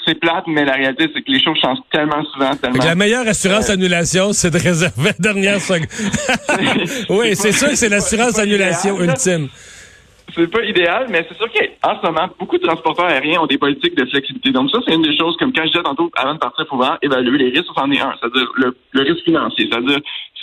C'est 0.07 0.15
plate, 0.21 0.45
mais 0.47 0.65
la 0.65 0.75
réalité, 0.75 1.09
c'est 1.13 1.23
que 1.23 1.31
les 1.33 1.43
choses 1.43 1.59
changent 1.61 1.79
tellement 1.91 2.25
souvent, 2.33 2.55
tellement. 2.55 2.85
la 2.85 2.95
meilleure 2.95 3.27
assurance 3.27 3.71
annulation, 3.71 4.33
c'est 4.33 4.51
de 4.51 4.59
réserver 4.59 5.11
la 5.11 5.33
dernière 5.33 5.61
seconde. 5.61 5.87
oui, 7.11 7.35
c'est 7.35 7.53
sûr 7.53 7.69
que 7.69 7.77
c'est 7.77 7.89
l'assurance 7.89 8.39
annulation 8.39 9.01
ultime. 9.01 9.49
C'est 10.35 10.51
pas 10.51 10.63
idéal, 10.63 11.07
mais 11.11 11.27
c'est 11.29 11.37
sûr 11.37 11.47
qu'en 11.53 12.01
ce 12.01 12.07
moment, 12.07 12.29
beaucoup 12.39 12.59
de 12.59 12.63
transporteurs 12.63 13.07
aériens 13.07 13.41
ont 13.41 13.47
des 13.47 13.59
politiques 13.59 13.97
de 13.97 14.05
flexibilité. 14.07 14.51
Donc 14.51 14.71
ça, 14.71 14.79
c'est 14.87 14.95
une 14.95 15.03
des 15.03 15.17
choses, 15.17 15.37
comme 15.39 15.53
quand 15.53 15.63
je 15.63 15.69
disais 15.69 15.83
tantôt, 15.83 16.11
avant 16.17 16.35
de 16.35 16.39
partir, 16.39 16.65
il 16.65 16.69
faut 16.69 16.77
vraiment 16.77 16.99
évaluer 17.03 17.39
les 17.39 17.51
risques. 17.51 17.71
C'en 17.75 17.91
est 17.91 18.01
un, 18.01 18.15
c'est-à-dire 18.21 18.49
le, 18.57 18.77
le, 18.93 19.03
risque 19.03 19.25
financier. 19.25 19.69
C'est-à-dire, 19.71 19.99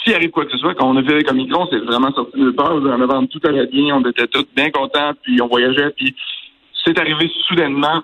s'il 0.08 0.16
arrive 0.16 0.32
quoi 0.32 0.46
que 0.46 0.52
ce 0.52 0.58
soit, 0.58 0.74
quand 0.76 0.90
on 0.90 0.96
a 0.96 1.04
fait 1.04 1.24
comme 1.24 1.38
Micron, 1.38 1.68
c'est 1.70 1.80
vraiment 1.80 2.12
sorti 2.14 2.40
de 2.40 2.52
part. 2.52 2.76
On 2.76 2.86
avait 2.86 3.28
tout 3.28 3.42
allait 3.44 3.68
bien, 3.68 3.98
on 3.98 4.10
était 4.10 4.28
tous 4.28 4.46
bien 4.56 4.70
contents, 4.70 5.12
puis 5.22 5.42
on 5.42 5.48
voyageait, 5.48 5.90
puis 5.92 6.16
c'est 6.86 6.98
arrivé 6.98 7.30
soudainement 7.48 8.02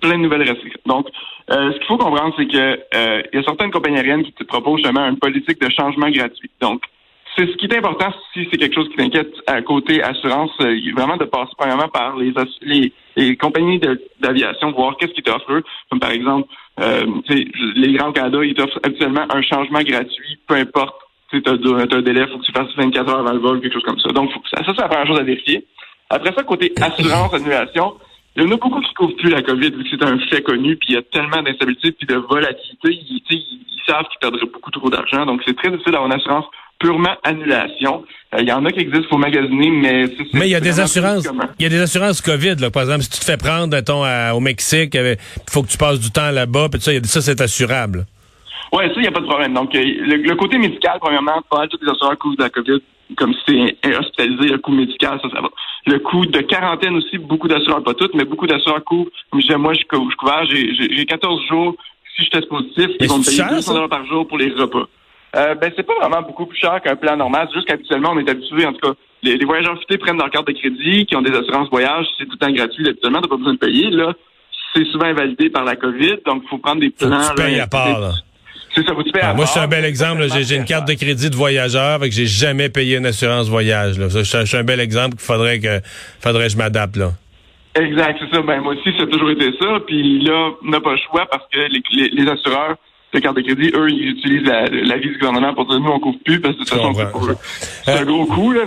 plein 0.00 0.18
de 0.18 0.22
nouvelles 0.22 0.42
restrictions. 0.42 0.80
Donc, 0.84 1.08
euh, 1.50 1.72
ce 1.72 1.78
qu'il 1.78 1.86
faut 1.86 1.96
comprendre, 1.96 2.34
c'est 2.36 2.46
que 2.46 2.78
euh, 2.94 3.22
il 3.32 3.36
y 3.36 3.38
a 3.38 3.42
certaines 3.44 3.70
compagnies 3.70 3.96
aériennes 3.96 4.24
qui 4.24 4.32
te 4.32 4.44
proposent 4.44 4.78
justement 4.78 5.08
une 5.08 5.18
politique 5.18 5.60
de 5.60 5.70
changement 5.70 6.10
gratuit. 6.10 6.50
Donc, 6.60 6.82
c'est 7.36 7.46
ce 7.46 7.56
qui 7.56 7.66
est 7.66 7.76
important 7.76 8.12
si 8.32 8.46
c'est 8.50 8.58
quelque 8.58 8.74
chose 8.74 8.88
qui 8.90 8.96
t'inquiète 8.96 9.32
à 9.46 9.62
côté 9.62 10.02
assurance, 10.02 10.52
euh, 10.60 10.76
vraiment 10.94 11.16
de 11.16 11.24
passer 11.24 11.52
premièrement 11.56 11.88
par 11.88 12.16
les, 12.16 12.34
les, 12.62 12.92
les 13.16 13.36
compagnies 13.36 13.80
d'aviation, 14.20 14.72
voir 14.72 14.96
qu'est-ce 14.98 15.12
qu'ils 15.12 15.22
t'offrent. 15.22 15.62
Comme 15.90 16.00
par 16.00 16.10
exemple, 16.10 16.48
euh, 16.80 17.06
les 17.76 17.92
grands 17.92 18.12
Canada, 18.12 18.44
ils 18.44 18.54
t'offrent 18.54 18.80
habituellement 18.82 19.26
un 19.30 19.42
changement 19.42 19.80
gratuit, 19.82 20.38
peu 20.46 20.56
importe. 20.56 20.96
Tu 21.30 21.42
as, 21.44 21.50
un 21.50 22.02
délai, 22.02 22.22
il 22.22 22.28
faut 22.32 22.38
que 22.38 22.44
tu 22.44 22.52
fasses 22.52 22.74
24 22.76 23.10
heures 23.10 23.18
avant 23.18 23.32
le 23.32 23.40
vol, 23.40 23.60
quelque 23.60 23.74
chose 23.74 23.82
comme 23.82 23.98
ça. 24.00 24.10
Donc, 24.10 24.30
ça, 24.50 24.64
ça 24.64 24.72
c'est 24.74 24.82
la 24.82 24.88
première 24.88 25.06
chose 25.06 25.18
à 25.18 25.24
vérifier. 25.24 25.64
Après 26.08 26.32
ça, 26.32 26.42
côté 26.44 26.72
assurance, 26.80 27.34
annulation, 27.34 27.94
il 28.36 28.42
y 28.42 28.46
en 28.46 28.52
a 28.52 28.56
beaucoup 28.56 28.80
qui 28.80 28.94
couvrent 28.94 29.16
plus 29.16 29.30
la 29.30 29.42
COVID 29.42 29.70
vu 29.70 29.82
que 29.82 29.88
c'est 29.90 30.04
un 30.04 30.18
fait 30.30 30.42
connu, 30.42 30.76
puis 30.76 30.90
il 30.90 30.94
y 30.94 30.98
a 30.98 31.02
tellement 31.02 31.42
d'instabilité 31.42 31.92
puis 31.92 32.06
de 32.06 32.16
volatilité, 32.16 32.90
ils, 32.90 33.22
ils 33.30 33.82
savent 33.86 34.04
qu'ils 34.04 34.20
perdraient 34.20 34.46
beaucoup 34.52 34.70
trop 34.70 34.90
d'argent. 34.90 35.24
Donc 35.24 35.40
c'est 35.46 35.56
très 35.56 35.70
difficile 35.70 35.92
d'avoir 35.92 36.10
une 36.10 36.18
assurance 36.18 36.44
purement 36.78 37.16
annulation. 37.24 38.04
Euh, 38.34 38.42
il 38.42 38.48
y 38.48 38.52
en 38.52 38.64
a 38.64 38.70
qui 38.70 38.80
existent, 38.80 39.08
faut 39.08 39.18
magasiner, 39.18 39.70
mais 39.70 40.04
Mais 40.34 40.48
il 40.48 40.50
y 40.50 40.54
a 40.54 40.60
des 40.60 40.78
assurances. 40.80 41.26
Il 41.58 41.62
y 41.62 41.66
a 41.66 41.68
des 41.70 41.80
assurances 41.80 42.20
COVID, 42.20 42.56
là. 42.56 42.70
Par 42.70 42.82
exemple, 42.82 43.02
si 43.02 43.10
tu 43.10 43.20
te 43.20 43.24
fais 43.24 43.38
prendre, 43.38 43.68
mettons, 43.68 44.04
au 44.34 44.40
Mexique, 44.40 44.94
il 44.94 45.16
faut 45.48 45.62
que 45.62 45.68
tu 45.68 45.78
passes 45.78 46.00
du 46.00 46.10
temps 46.10 46.30
là-bas, 46.30 46.68
puis 46.70 46.80
ça, 46.80 46.92
ça 47.04 47.22
c'est 47.22 47.40
assurable. 47.40 48.04
Oui, 48.76 48.84
ça, 48.88 48.92
il 48.96 49.02
n'y 49.02 49.08
a 49.08 49.12
pas 49.12 49.20
de 49.20 49.26
problème. 49.26 49.54
Donc, 49.54 49.74
euh, 49.74 49.80
le, 49.82 50.34
côté 50.34 50.58
médical, 50.58 50.98
premièrement, 51.00 51.40
pas 51.50 51.66
tous 51.66 51.78
les 51.80 51.90
assureurs 51.90 52.18
couvrent 52.18 52.36
la 52.38 52.50
COVID 52.50 52.80
comme 53.16 53.32
si 53.46 53.72
c'est 53.82 53.96
hospitalisé, 53.96 54.48
le 54.48 54.58
coût 54.58 54.72
médical, 54.72 55.18
ça, 55.22 55.28
ça 55.30 55.40
va. 55.40 55.48
Le 55.86 55.98
coût 56.00 56.26
de 56.26 56.40
quarantaine 56.40 56.96
aussi, 56.96 57.18
beaucoup 57.18 57.46
d'assureurs, 57.48 57.82
pas 57.82 57.94
toutes, 57.94 58.14
mais 58.14 58.24
beaucoup 58.24 58.46
d'assureurs 58.46 58.82
couvrent. 58.84 59.10
Comme 59.30 59.40
je 59.40 59.46
disais, 59.46 59.58
moi, 59.58 59.72
je, 59.74 59.80
je 59.80 60.16
couvert, 60.16 60.44
j'ai 60.44 61.06
14 61.06 61.46
jours. 61.48 61.76
Si 62.16 62.24
je 62.24 62.30
teste 62.30 62.48
positif, 62.48 62.88
ils 63.00 63.08
vont 63.08 63.18
me 63.18 63.24
payer 63.24 63.44
200 63.48 63.72
dollars 63.72 63.88
par 63.88 64.04
jour 64.06 64.26
pour 64.26 64.38
les 64.38 64.50
repas. 64.50 64.88
Euh, 65.36 65.54
ben, 65.54 65.70
c'est 65.76 65.86
pas 65.86 65.94
vraiment 66.00 66.22
beaucoup 66.22 66.46
plus 66.46 66.58
cher 66.58 66.80
qu'un 66.82 66.96
plan 66.96 67.16
normal. 67.16 67.46
C'est 67.48 67.56
juste 67.56 67.68
qu'habituellement, 67.68 68.10
on 68.12 68.18
est 68.18 68.28
habitué, 68.28 68.66
en 68.66 68.72
tout 68.72 68.80
cas, 68.80 68.94
les, 69.22 69.44
voyageurs 69.44 69.78
fités 69.80 69.98
prennent 69.98 70.18
leur 70.18 70.30
carte 70.30 70.46
de 70.46 70.52
crédit, 70.52 71.06
qui 71.06 71.14
ont 71.14 71.22
des 71.22 71.32
assurances 71.32 71.68
voyage, 71.70 72.06
c'est 72.18 72.24
tout 72.24 72.32
le 72.40 72.46
temps 72.46 72.52
gratuit, 72.52 72.88
habituellement, 72.88 73.20
t'as 73.20 73.28
pas 73.28 73.36
besoin 73.36 73.54
de 73.54 73.58
payer, 73.58 73.90
là. 73.90 74.12
C'est 74.74 74.84
souvent 74.86 75.06
invalidé 75.06 75.50
par 75.50 75.64
la 75.64 75.76
COVID, 75.76 76.16
donc 76.24 76.42
il 76.44 76.48
faut 76.48 76.58
prendre 76.58 76.80
des 76.80 76.90
plans. 76.90 77.20
tu 77.28 77.42
payes 77.42 77.60
à 77.60 77.66
part, 77.66 78.00
là. 78.00 78.12
Ça, 78.76 78.92
vous 78.92 79.02
ah, 79.22 79.32
Moi, 79.34 79.46
je 79.46 79.50
suis 79.50 79.60
un 79.60 79.68
bel 79.68 79.84
exemple. 79.84 80.26
J'ai 80.28 80.56
une 80.56 80.64
carte 80.64 80.86
de 80.86 80.94
crédit 80.94 81.30
de 81.30 81.36
voyageur, 81.36 81.98
que 82.00 82.10
j'ai 82.10 82.26
jamais 82.26 82.68
payé 82.68 82.96
une 82.96 83.06
assurance 83.06 83.48
voyage. 83.48 83.98
Là. 83.98 84.08
je 84.08 84.44
suis 84.44 84.56
un 84.56 84.64
bel 84.64 84.80
exemple 84.80 85.16
qu'il 85.16 85.24
faudrait 85.24 85.60
que 85.60 85.80
faudrait 86.20 86.44
que 86.46 86.52
je 86.52 86.58
m'adapte 86.58 86.96
là. 86.96 87.12
Exact, 87.74 88.18
c'est 88.20 88.34
ça. 88.34 88.42
Ben 88.42 88.60
moi 88.60 88.74
aussi, 88.74 88.96
ça 88.96 89.04
a 89.04 89.06
toujours 89.06 89.30
été 89.30 89.50
ça. 89.60 89.66
Puis 89.86 90.20
là, 90.24 90.50
on 90.62 90.70
n'a 90.70 90.80
pas 90.80 90.92
le 90.92 90.98
choix 91.10 91.26
parce 91.30 91.44
que 91.52 91.58
les, 91.58 92.08
les 92.10 92.30
assureurs 92.30 92.76
les 93.16 93.20
cartes 93.20 93.36
de 93.36 93.42
crédit, 93.42 93.70
eux, 93.74 93.88
ils 93.90 94.10
utilisent 94.10 94.46
la, 94.46 94.96
vie 94.98 95.08
du 95.08 95.18
gouvernement 95.18 95.54
pour 95.54 95.66
dire 95.66 95.80
nous, 95.80 95.90
on 95.90 96.00
couvre 96.00 96.18
plus 96.24 96.40
parce 96.40 96.54
que 96.54 96.60
de 96.60 96.64
toute 96.64 96.76
façon, 96.76 96.92
c'est 97.84 97.92
un 97.92 98.04
gros 98.04 98.26
coup. 98.26 98.52
Là, 98.52 98.62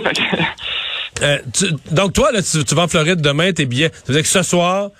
euh, 1.22 1.38
donc, 1.92 2.12
toi, 2.12 2.32
là, 2.32 2.40
tu, 2.42 2.74
vas 2.74 2.82
en 2.82 2.88
Floride 2.88 3.20
demain, 3.20 3.52
tes 3.52 3.66
billets. 3.66 3.90
Ça 3.92 4.04
veut 4.08 4.14
dire 4.14 4.22
que 4.22 4.28
ce 4.28 4.42
soir, 4.42 4.90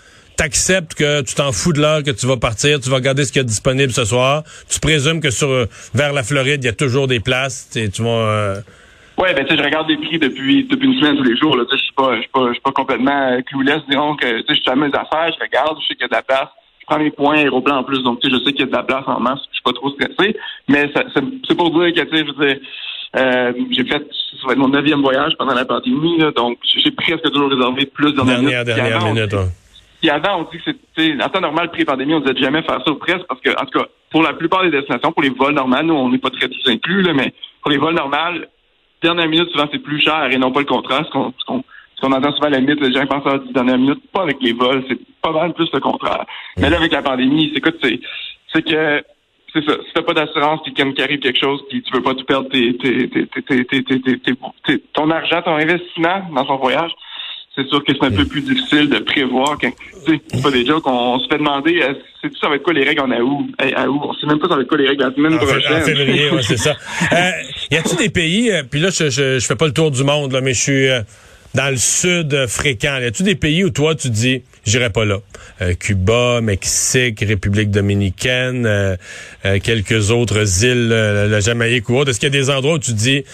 t'acceptes 0.40 0.94
que 0.94 1.20
tu 1.22 1.34
t'en 1.34 1.52
fous 1.52 1.72
de 1.72 1.80
l'heure 1.80 2.02
que 2.02 2.10
tu 2.10 2.26
vas 2.26 2.36
partir, 2.36 2.80
tu 2.80 2.88
vas 2.88 2.96
regarder 2.96 3.24
ce 3.24 3.32
qu'il 3.32 3.40
y 3.40 3.44
a 3.44 3.48
disponible 3.48 3.92
ce 3.92 4.04
soir. 4.04 4.42
Tu 4.70 4.80
présumes 4.80 5.20
que 5.20 5.30
sur 5.30 5.48
vers 5.94 6.12
la 6.12 6.22
Floride, 6.22 6.64
il 6.64 6.66
y 6.66 6.70
a 6.70 6.72
toujours 6.72 7.06
des 7.06 7.20
places. 7.20 7.68
Tu 7.72 8.02
vas. 8.02 8.08
Euh... 8.08 8.54
Ouais, 9.18 9.34
ben 9.34 9.44
tu 9.44 9.50
sais, 9.50 9.58
je 9.58 9.64
regarde 9.64 9.88
les 9.88 9.98
prix 9.98 10.18
depuis 10.18 10.64
depuis 10.64 10.86
une 10.86 10.98
semaine 10.98 11.16
tous 11.16 11.24
les 11.24 11.36
jours. 11.36 11.58
Je 11.70 11.76
suis 11.76 11.92
pas, 11.92 12.16
je 12.16 12.20
suis 12.20 12.30
pas, 12.32 12.46
je 12.48 12.52
suis 12.52 12.62
pas 12.62 12.72
complètement 12.72 13.38
clouless. 13.42 13.82
Disons 13.88 14.16
que 14.16 14.42
je 14.48 14.54
suis 14.54 14.70
à 14.70 14.76
mes 14.76 14.86
affaires, 14.86 15.30
je 15.38 15.44
regarde, 15.44 15.76
je 15.82 15.88
sais 15.88 15.94
qu'il 15.94 16.02
y 16.02 16.04
a 16.04 16.08
de 16.08 16.14
la 16.14 16.22
place 16.22 16.48
prends 16.90 16.98
mes 16.98 17.10
points 17.10 17.36
aéroplan 17.36 17.76
en 17.78 17.84
plus, 17.84 18.02
donc 18.02 18.20
tu 18.20 18.28
sais, 18.28 18.36
je 18.36 18.44
sais 18.44 18.52
qu'il 18.52 18.60
y 18.60 18.62
a 18.64 18.66
de 18.66 18.72
la 18.72 18.82
place 18.82 19.04
en 19.06 19.20
masse, 19.20 19.38
je 19.50 19.54
suis 19.54 19.62
pas 19.62 19.72
trop 19.72 19.90
stressé. 19.90 20.36
Mais 20.68 20.90
c'est 20.94 21.54
pour 21.54 21.70
dire 21.70 21.94
que 21.94 22.00
tu 22.00 22.16
sais, 22.16 22.24
je 22.26 22.32
veux 22.32 22.46
dire, 22.46 22.58
euh, 23.16 23.52
j'ai 23.70 23.84
fait 23.84 24.06
ça 24.40 24.46
va 24.46 24.52
être 24.52 24.58
mon 24.58 24.68
neuvième 24.68 25.00
voyage 25.00 25.32
pendant 25.38 25.54
la 25.54 25.64
pandémie, 25.64 26.18
là, 26.18 26.30
donc 26.32 26.58
j'ai 26.62 26.90
presque 26.90 27.22
toujours 27.22 27.50
réservé 27.50 27.86
plus 27.86 28.12
de 28.12 28.22
dernière, 28.22 28.64
dernière 28.64 29.04
minute. 29.04 29.34
Puis 30.00 30.10
avant, 30.10 30.40
on 30.40 30.50
dit 30.50 30.58
que 30.58 30.72
c'était 30.96 31.22
en 31.22 31.28
temps 31.28 31.40
normal, 31.40 31.70
pré-pandémie, 31.70 32.14
on 32.14 32.20
disait 32.20 32.40
jamais 32.40 32.62
faire 32.62 32.82
ça 32.84 32.90
au 32.90 32.96
presque 32.96 33.26
parce 33.28 33.40
que, 33.40 33.50
en 33.50 33.66
tout 33.66 33.78
cas, 33.78 33.86
pour 34.10 34.22
la 34.22 34.32
plupart 34.32 34.62
des 34.62 34.70
destinations, 34.70 35.12
pour 35.12 35.22
les 35.22 35.30
vols 35.30 35.54
normaux, 35.54 35.82
nous, 35.82 35.94
on 35.94 36.08
n'est 36.08 36.18
pas 36.18 36.30
très 36.30 36.48
tous 36.48 36.68
inclus, 36.68 37.02
là, 37.02 37.12
mais 37.12 37.32
pour 37.60 37.70
les 37.70 37.76
vols 37.76 37.94
normaux, 37.94 38.40
dernière 39.02 39.28
minute, 39.28 39.50
souvent, 39.50 39.68
c'est 39.70 39.78
plus 39.78 40.00
cher 40.00 40.28
et 40.30 40.38
non 40.38 40.52
pas 40.52 40.60
le 40.60 40.66
contraire, 40.66 41.04
ce 41.06 41.10
qu'on 41.10 41.62
qu'on 42.00 42.12
entend 42.12 42.32
souvent 42.32 42.48
la 42.48 42.60
mythe, 42.60 42.80
les 42.80 42.92
gens 42.92 43.06
pensent 43.06 43.26
à 43.26 43.36
la 43.36 43.52
dernière 43.52 43.78
minute, 43.78 44.00
pas 44.10 44.22
avec 44.22 44.38
les 44.40 44.52
vols, 44.52 44.82
c'est 44.88 44.98
pas 45.20 45.32
mal 45.32 45.52
plus 45.52 45.68
le 45.72 45.80
contraire. 45.80 46.24
Mais 46.56 46.70
là, 46.70 46.78
avec 46.78 46.92
la 46.92 47.02
pandémie, 47.02 47.52
c'est 47.54 47.62
c'est, 47.82 48.00
c'est 48.52 48.62
que 48.62 49.02
c'est 49.52 49.64
ça. 49.64 49.72
Si 49.86 49.92
t'as 49.94 50.02
pas 50.02 50.14
d'assurance, 50.14 50.60
puis 50.62 50.72
qu'il 50.72 51.02
arrive 51.02 51.18
quelque 51.18 51.40
chose, 51.40 51.62
puis 51.68 51.82
tu 51.82 51.92
veux 51.92 52.02
pas 52.02 52.14
tout 52.14 52.24
perdre 52.24 52.48
tes, 52.48 52.76
tes, 52.78 54.76
ton 54.92 55.10
argent, 55.10 55.42
ton 55.42 55.56
investissement 55.56 56.22
dans 56.34 56.46
son 56.46 56.56
voyage, 56.56 56.92
c'est 57.54 57.66
sûr 57.68 57.84
que 57.84 57.92
c'est 57.92 58.06
un 58.06 58.10
peu 58.10 58.24
plus 58.24 58.42
difficile 58.42 58.88
de 58.88 58.98
prévoir. 58.98 59.58
Quand, 59.60 59.70
c'est 60.06 60.42
pas 60.42 60.50
des 60.50 60.64
jokes, 60.64 60.86
on, 60.86 61.18
se 61.18 61.28
fait 61.28 61.38
demander, 61.38 61.82
c'est 62.22 62.30
ça 62.40 62.48
va 62.48 62.56
être 62.56 62.62
quoi 62.62 62.72
les 62.72 62.84
règles 62.84 63.00
en 63.00 63.10
août? 63.10 63.46
À 63.58 63.88
août? 63.88 64.00
On 64.02 64.14
sait 64.14 64.26
même 64.26 64.38
pas 64.38 64.48
ça 64.48 64.56
va 64.56 64.62
être 64.62 64.68
quoi 64.68 64.78
les 64.78 64.88
règles 64.88 65.02
la 65.02 65.14
semaine 65.14 65.36
prochaine. 65.36 65.82
En 65.82 65.84
février, 65.84 66.30
ouais, 66.30 66.42
c'est 66.42 66.56
ça. 66.56 66.76
Euh, 67.12 67.30
y 67.70 67.76
a-t-il 67.76 67.96
des 67.96 68.08
pays, 68.08 68.50
euh, 68.52 68.62
puis 68.70 68.78
là, 68.78 68.90
je, 68.90 69.10
je, 69.10 69.38
je, 69.38 69.46
fais 69.46 69.56
pas 69.56 69.66
le 69.66 69.72
tour 69.72 69.90
du 69.90 70.04
monde, 70.04 70.32
là, 70.32 70.40
mais 70.40 70.54
je 70.54 70.60
suis... 70.60 70.88
Euh, 71.50 71.60
dans 71.60 71.70
le 71.70 71.76
sud 71.76 72.34
euh, 72.34 72.46
fréquent? 72.46 72.98
Y 72.98 73.06
a-tu 73.06 73.22
des 73.22 73.34
pays 73.34 73.64
où 73.64 73.70
toi, 73.70 73.94
tu 73.94 74.10
dis, 74.10 74.42
j'irai 74.64 74.90
pas 74.90 75.04
là? 75.04 75.18
Euh, 75.62 75.74
Cuba, 75.74 76.40
Mexique, 76.40 77.20
République 77.20 77.70
dominicaine, 77.70 78.66
euh, 78.66 78.96
quelques 79.62 80.10
autres 80.10 80.64
îles, 80.64 80.88
la 80.88 81.40
Jamaïque 81.40 81.88
ou 81.88 81.96
autre. 81.96 82.10
Est-ce 82.10 82.20
qu'il 82.20 82.32
y 82.32 82.36
a 82.36 82.38
des 82.40 82.50
endroits 82.50 82.74
où 82.74 82.78
tu 82.78 82.92
dis, 82.92 83.24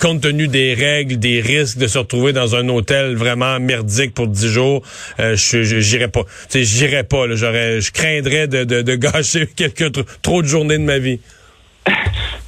compte 0.00 0.22
tenu 0.22 0.48
des 0.48 0.74
règles, 0.74 1.18
des 1.18 1.40
risques 1.40 1.78
de 1.78 1.86
se 1.86 1.98
retrouver 1.98 2.32
dans 2.32 2.56
un 2.56 2.68
hôtel 2.68 3.16
vraiment 3.16 3.58
merdique 3.60 4.14
pour 4.14 4.26
dix 4.26 4.48
jours, 4.48 4.82
je 5.18 5.62
j'irai 5.62 6.08
pas. 6.08 6.24
Tu 6.50 6.64
sais, 6.64 6.64
j'irai 6.64 7.04
pas. 7.04 7.24
J'aurais, 7.34 7.80
je 7.80 7.92
craindrais 7.92 8.46
de, 8.48 8.64
de, 8.64 8.82
de 8.82 8.94
gâcher 8.96 9.46
quelques 9.46 9.92
trop 10.22 10.42
de 10.42 10.48
journées 10.48 10.78
de 10.78 10.84
ma 10.84 10.98
vie. 10.98 11.20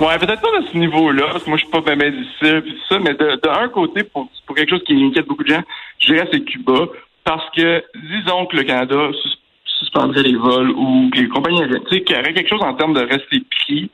Ouais, 0.00 0.18
peut-être 0.18 0.40
pas 0.40 0.48
à 0.48 0.72
ce 0.72 0.76
niveau-là, 0.78 1.28
parce 1.32 1.44
que 1.44 1.50
moi, 1.50 1.58
je 1.58 1.64
suis 1.64 1.70
pas 1.70 1.94
bien 1.94 2.10
d'ici, 2.10 2.62
puis 2.62 2.78
ça, 2.88 2.98
mais 2.98 3.12
de, 3.12 3.48
un 3.48 3.68
côté, 3.68 4.02
pour, 4.02 4.30
pour 4.50 4.56
quelque 4.56 4.70
chose 4.70 4.82
qui 4.82 5.00
inquiète 5.00 5.28
beaucoup 5.28 5.44
de 5.44 5.54
gens, 5.54 5.62
je 6.00 6.12
dirais 6.12 6.28
c'est 6.32 6.40
Cuba, 6.40 6.88
parce 7.22 7.48
que, 7.54 7.84
disons 7.94 8.46
que 8.46 8.56
le 8.56 8.64
Canada 8.64 9.10
suspendrait 9.64 10.24
les 10.24 10.34
vols 10.34 10.70
ou 10.70 11.08
que 11.14 11.20
les 11.20 11.28
compagnies 11.28 11.60
y 11.60 11.64
aurait 11.66 12.34
quelque 12.34 12.48
chose 12.48 12.62
en 12.62 12.74
termes 12.74 12.94
de 12.94 13.00
rester 13.00 13.40
pris, 13.48 13.88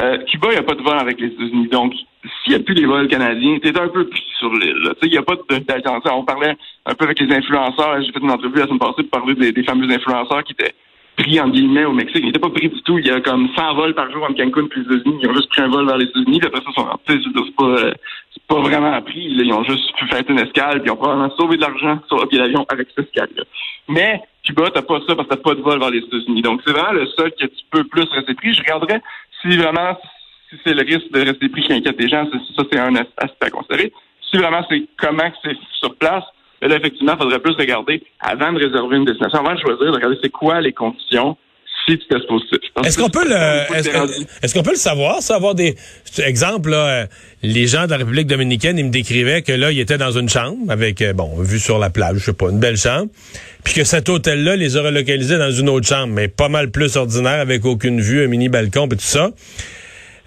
euh, 0.00 0.18
Cuba, 0.24 0.48
il 0.50 0.54
n'y 0.54 0.58
a 0.58 0.64
pas 0.64 0.74
de 0.74 0.82
vol 0.82 0.98
avec 0.98 1.20
les 1.20 1.28
États-Unis. 1.28 1.68
Donc, 1.68 1.94
s'il 2.42 2.52
n'y 2.52 2.56
a 2.56 2.64
plus 2.64 2.74
des 2.74 2.84
vols 2.84 3.06
canadiens, 3.06 3.60
t'es 3.62 3.78
un 3.78 3.86
peu 3.86 4.08
pris 4.08 4.24
sur 4.40 4.52
l'île. 4.52 4.92
Il 5.02 5.10
n'y 5.10 5.18
a 5.18 5.22
pas 5.22 5.36
d'alternance. 5.68 6.02
On 6.06 6.24
parlait 6.24 6.56
un 6.84 6.94
peu 6.96 7.04
avec 7.04 7.20
les 7.20 7.32
influenceurs. 7.32 8.02
J'ai 8.02 8.10
fait 8.10 8.18
une 8.18 8.30
entrevue 8.32 8.58
la 8.58 8.64
semaine 8.64 8.80
passée 8.80 9.04
pour 9.04 9.20
parler 9.20 9.52
des, 9.52 9.62
fameux 9.62 9.88
influenceurs 9.88 10.42
qui 10.42 10.54
étaient 10.54 10.74
pris 11.16 11.38
en 11.38 11.48
guillemets 11.48 11.84
au 11.84 11.92
Mexique. 11.92 12.18
Il 12.18 12.26
n'était 12.26 12.40
pas 12.40 12.50
pris 12.50 12.68
du 12.68 12.82
tout. 12.82 12.98
Il 12.98 13.06
y 13.06 13.10
a 13.10 13.20
comme 13.20 13.48
100 13.54 13.74
vols 13.74 13.94
par 13.94 14.10
jour 14.10 14.24
en 14.24 14.34
Cancun 14.34 14.62
et 14.64 14.78
les 14.80 14.82
États-Unis. 14.82 15.20
Ils 15.22 15.28
ont 15.28 15.34
juste 15.34 15.50
pris 15.50 15.62
un 15.62 15.68
vol 15.68 15.86
vers 15.86 15.98
les 15.98 16.06
États-Unis. 16.06 16.40
Après 16.44 16.60
ça, 16.60 16.72
sont 16.74 16.88
rentrés. 16.88 17.20
Pas, 17.56 17.64
euh, 17.64 17.92
c'est 18.34 18.42
pas 18.46 18.60
vraiment 18.60 18.92
appris. 18.92 19.24
Ils 19.24 19.52
ont 19.52 19.64
juste 19.64 19.94
pu 19.96 20.06
faire 20.08 20.22
une 20.28 20.38
escale. 20.38 20.80
Puis 20.80 20.88
ils 20.88 20.90
ont 20.90 20.96
probablement 20.96 21.34
sauvé 21.36 21.56
de 21.56 21.62
l'argent 21.62 22.00
sur 22.08 22.18
le 22.18 22.38
d'avion 22.38 22.64
avec 22.68 22.88
cette 22.94 23.06
escale-là. 23.06 23.44
Mais 23.88 24.22
Cuba, 24.44 24.70
t'as 24.72 24.82
pas 24.82 25.00
ça 25.06 25.14
parce 25.14 25.28
que 25.28 25.34
t'as 25.34 25.40
pas 25.40 25.54
de 25.54 25.60
vol 25.60 25.78
vers 25.78 25.90
les 25.90 25.98
États-Unis. 25.98 26.42
Donc 26.42 26.60
c'est 26.66 26.72
vraiment 26.72 26.92
le 26.92 27.06
seul 27.06 27.30
que 27.32 27.46
tu 27.46 27.64
peux 27.70 27.84
plus 27.84 28.04
rester 28.04 28.34
pris. 28.34 28.54
Je 28.54 28.60
regarderais 28.60 29.02
si 29.40 29.56
vraiment 29.56 29.96
si 30.50 30.56
c'est 30.64 30.74
le 30.74 30.82
risque 30.82 31.10
de 31.12 31.20
rester 31.20 31.48
pris 31.48 31.62
qui 31.62 31.72
inquiète 31.72 32.00
les 32.00 32.08
gens. 32.08 32.26
Ça, 32.56 32.62
c'est 32.70 32.78
un 32.78 32.94
aspect 32.96 33.46
à 33.46 33.50
considérer. 33.50 33.92
Si 34.30 34.36
vraiment 34.36 34.64
c'est 34.68 34.82
comment 34.98 35.30
c'est 35.42 35.56
sur 35.78 35.94
place, 35.96 36.24
là, 36.60 36.76
effectivement, 36.76 37.12
il 37.14 37.22
faudrait 37.22 37.38
plus 37.40 37.54
regarder, 37.56 38.02
avant 38.20 38.52
de 38.52 38.58
réserver 38.58 38.96
une 38.96 39.04
destination, 39.04 39.40
avant 39.40 39.54
de 39.54 39.60
choisir, 39.60 39.86
de 39.86 39.96
regarder 39.96 40.18
c'est 40.22 40.30
quoi 40.30 40.60
les 40.60 40.72
conditions 40.72 41.36
si 41.86 41.98
tu 41.98 42.06
testes 42.06 42.26
positif. 42.26 42.58
Est-ce 42.84 42.98
qu'on 42.98 43.10
peut 43.10 43.24
le, 43.24 43.76
est-ce, 44.42 44.54
qu'on 44.54 44.62
peut 44.62 44.70
le 44.70 44.76
savoir, 44.76 45.20
savoir 45.22 45.54
des, 45.54 45.76
exemple, 46.18 46.70
là, 46.70 46.76
euh, 46.76 47.06
les 47.42 47.66
gens 47.66 47.86
de 47.86 47.90
la 47.90 47.98
République 47.98 48.26
dominicaine, 48.26 48.78
ils 48.78 48.84
me 48.84 48.90
décrivaient 48.90 49.42
que 49.42 49.52
là, 49.52 49.70
ils 49.72 49.80
étaient 49.80 49.98
dans 49.98 50.12
une 50.12 50.28
chambre 50.28 50.70
avec, 50.70 51.02
euh, 51.02 51.12
bon, 51.12 51.40
vue 51.40 51.58
sur 51.58 51.78
la 51.78 51.90
plage, 51.90 52.18
je 52.18 52.24
sais 52.26 52.32
pas, 52.32 52.50
une 52.50 52.60
belle 52.60 52.76
chambre, 52.76 53.10
puis 53.64 53.74
que 53.74 53.84
cet 53.84 54.08
hôtel-là 54.08 54.56
les 54.56 54.76
aurait 54.76 54.92
localisés 54.92 55.38
dans 55.38 55.50
une 55.50 55.68
autre 55.68 55.86
chambre, 55.86 56.12
mais 56.12 56.28
pas 56.28 56.48
mal 56.48 56.70
plus 56.70 56.96
ordinaire, 56.96 57.40
avec 57.40 57.64
aucune 57.64 58.00
vue, 58.00 58.24
un 58.24 58.28
mini 58.28 58.48
balcon 58.48 58.86
et 58.86 58.96
tout 58.96 59.00
ça. 59.00 59.30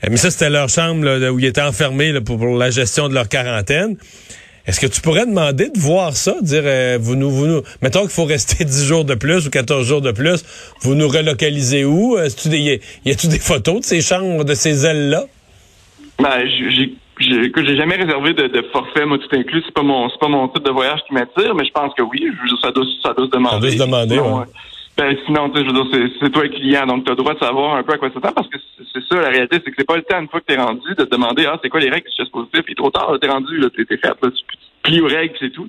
Euh, 0.03 0.07
mais 0.09 0.17
ça, 0.17 0.31
c'était 0.31 0.49
leur 0.49 0.69
chambre 0.69 1.05
là, 1.05 1.31
où 1.31 1.39
ils 1.39 1.45
étaient 1.45 1.61
enfermés 1.61 2.13
pour, 2.21 2.37
pour 2.37 2.57
la 2.57 2.69
gestion 2.69 3.09
de 3.09 3.13
leur 3.13 3.27
quarantaine. 3.27 3.97
Est-ce 4.67 4.79
que 4.79 4.87
tu 4.87 5.01
pourrais 5.01 5.25
demander 5.25 5.69
de 5.69 5.79
voir 5.79 6.13
ça, 6.13 6.35
dire 6.41 6.63
euh, 6.65 6.97
vous 6.99 7.15
nous 7.15 7.29
vous 7.29 7.45
nous 7.45 7.61
mettons 7.81 8.01
qu'il 8.01 8.09
faut 8.09 8.25
rester 8.25 8.65
10 8.65 8.85
jours 8.85 9.05
de 9.05 9.15
plus 9.15 9.47
ou 9.47 9.49
14 9.49 9.85
jours 9.85 10.01
de 10.01 10.11
plus, 10.11 10.43
vous 10.81 10.95
nous 10.95 11.07
relocalisez 11.07 11.85
où? 11.85 12.17
Est-ce 12.17 12.49
tu 12.49 12.55
y 12.57 13.11
a-tu 13.11 13.27
des 13.27 13.39
photos 13.39 13.81
de 13.81 13.85
ces 13.85 14.01
chambres 14.01 14.43
de 14.43 14.53
ces 14.53 14.85
ailes 14.85 15.09
là 15.09 15.25
Ben 16.19 16.45
j'ai 16.47 16.93
j'ai 17.17 17.77
jamais 17.77 17.95
réservé 17.95 18.33
de, 18.33 18.47
de, 18.47 18.61
forfait, 18.73 19.05
moi 19.05 19.17
tout 19.17 19.33
inclus. 19.33 19.63
C'est 19.65 19.73
pas 19.73 19.83
mon 19.83 20.09
c'est 20.09 20.19
pas 20.19 20.27
mon 20.27 20.47
type 20.49 20.63
de 20.63 20.71
voyage 20.71 20.99
qui 21.07 21.13
m'attire, 21.13 21.55
mais 21.55 21.65
je 21.65 21.71
pense 21.71 21.93
que 21.93 22.01
oui. 22.01 22.27
Je 22.49 22.55
ça 22.61 22.71
doit 22.71 22.83
ça 23.01 23.13
doit 23.13 23.25
se 23.25 23.31
demander. 23.31 23.55
Ça 23.55 23.59
doit 23.59 23.85
se 23.85 23.91
demander, 23.91 24.19
ouais. 24.19 24.45
Ben, 24.97 25.13
sinon, 25.25 25.49
tu 25.49 25.59
sais, 25.59 25.65
je 25.65 25.71
veux 25.71 25.83
dire, 25.83 26.09
c'est 26.21 26.29
toi 26.29 26.43
le 26.43 26.49
client, 26.49 26.85
donc 26.85 27.03
tu 27.03 27.11
as 27.11 27.15
le 27.15 27.17
droit 27.17 27.33
de 27.33 27.39
savoir 27.39 27.75
un 27.75 27.83
peu 27.83 27.93
à 27.93 27.97
quoi 27.97 28.09
ça 28.13 28.21
tend, 28.21 28.31
parce 28.31 28.47
que 28.47 28.57
c'est 28.93 29.03
ça, 29.09 29.19
la 29.19 29.29
réalité, 29.29 29.57
c'est 29.63 29.71
que 29.71 29.75
c'est 29.77 29.87
pas 29.87 29.97
le 29.97 30.03
temps, 30.03 30.21
une 30.21 30.29
fois 30.29 30.39
que 30.39 30.45
tu 30.45 30.53
es 30.53 30.61
rendu, 30.61 30.87
de 30.95 31.03
te 31.03 31.09
demander, 31.09 31.45
ah, 31.47 31.59
c'est 31.61 31.69
quoi 31.69 31.81
les 31.81 31.89
règles 31.89 32.07
du 32.07 32.15
geste 32.15 32.31
positif, 32.31 32.61
et 32.65 32.75
trop 32.75 32.89
tard, 32.91 33.11
t'es 33.21 33.27
rendu, 33.27 33.57
là, 33.57 33.67
t'es 33.75 33.85
fait, 33.85 34.01
là, 34.03 34.13
tu 34.21 34.57
plies 34.83 35.01
aux 35.01 35.07
règles, 35.07 35.35
c'est 35.37 35.49
tout, 35.49 35.67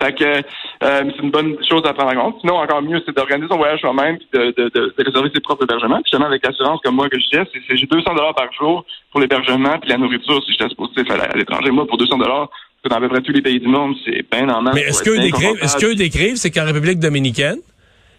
Fait 0.00 0.14
que, 0.14 0.24
euh, 0.24 0.40
c'est 0.80 1.22
une 1.22 1.30
bonne 1.30 1.58
chose 1.68 1.82
à 1.84 1.92
prendre 1.92 2.16
en 2.16 2.24
compte. 2.24 2.40
Sinon, 2.40 2.54
encore 2.54 2.80
mieux, 2.80 3.02
c'est 3.04 3.14
d'organiser 3.14 3.48
son 3.50 3.58
voyage 3.58 3.80
soi-même, 3.80 4.16
puis 4.16 4.28
de, 4.32 4.54
de, 4.56 4.68
de, 4.74 4.94
réserver 4.96 5.30
ses 5.34 5.40
propres 5.40 5.64
hébergements. 5.64 5.96
Puis, 5.96 6.04
justement, 6.06 6.26
avec 6.26 6.44
l'assurance, 6.46 6.80
comme 6.82 6.94
moi, 6.94 7.10
que 7.10 7.18
je 7.18 7.24
disais, 7.24 7.44
c'est 7.52 7.76
j'ai 7.76 7.86
200 7.86 8.14
dollars 8.14 8.34
par 8.34 8.50
jour 8.52 8.86
pour 9.10 9.20
l'hébergement, 9.20 9.78
puis 9.78 9.90
la 9.90 9.98
nourriture, 9.98 10.42
si 10.44 10.52
je 10.54 10.58
teste 10.58 10.76
positif 10.76 11.04
à 11.10 11.36
l'étranger. 11.36 11.70
Moi, 11.70 11.86
pour 11.86 11.98
200 11.98 12.16
dollars, 12.16 12.48
dans 12.88 12.96
à 12.96 13.00
peu 13.00 13.08
près 13.08 13.22
tous 13.22 13.32
les 13.32 13.42
pays 13.42 13.60
du 13.60 13.68
monde, 13.68 13.94
c'est 14.04 14.24
bien 14.30 14.46
normal. 14.46 14.72
Mais 14.74 14.82
est-ce 14.82 15.02
qu'eux 15.02 15.18
décrivent, 15.18 15.56
est-ce 15.62 15.76
qu'eux 15.78 15.94
décrivent, 15.94 16.36
c'est 16.36 16.50
qu'en 16.50 16.64
République 16.64 16.98
dominicaine, 16.98 17.58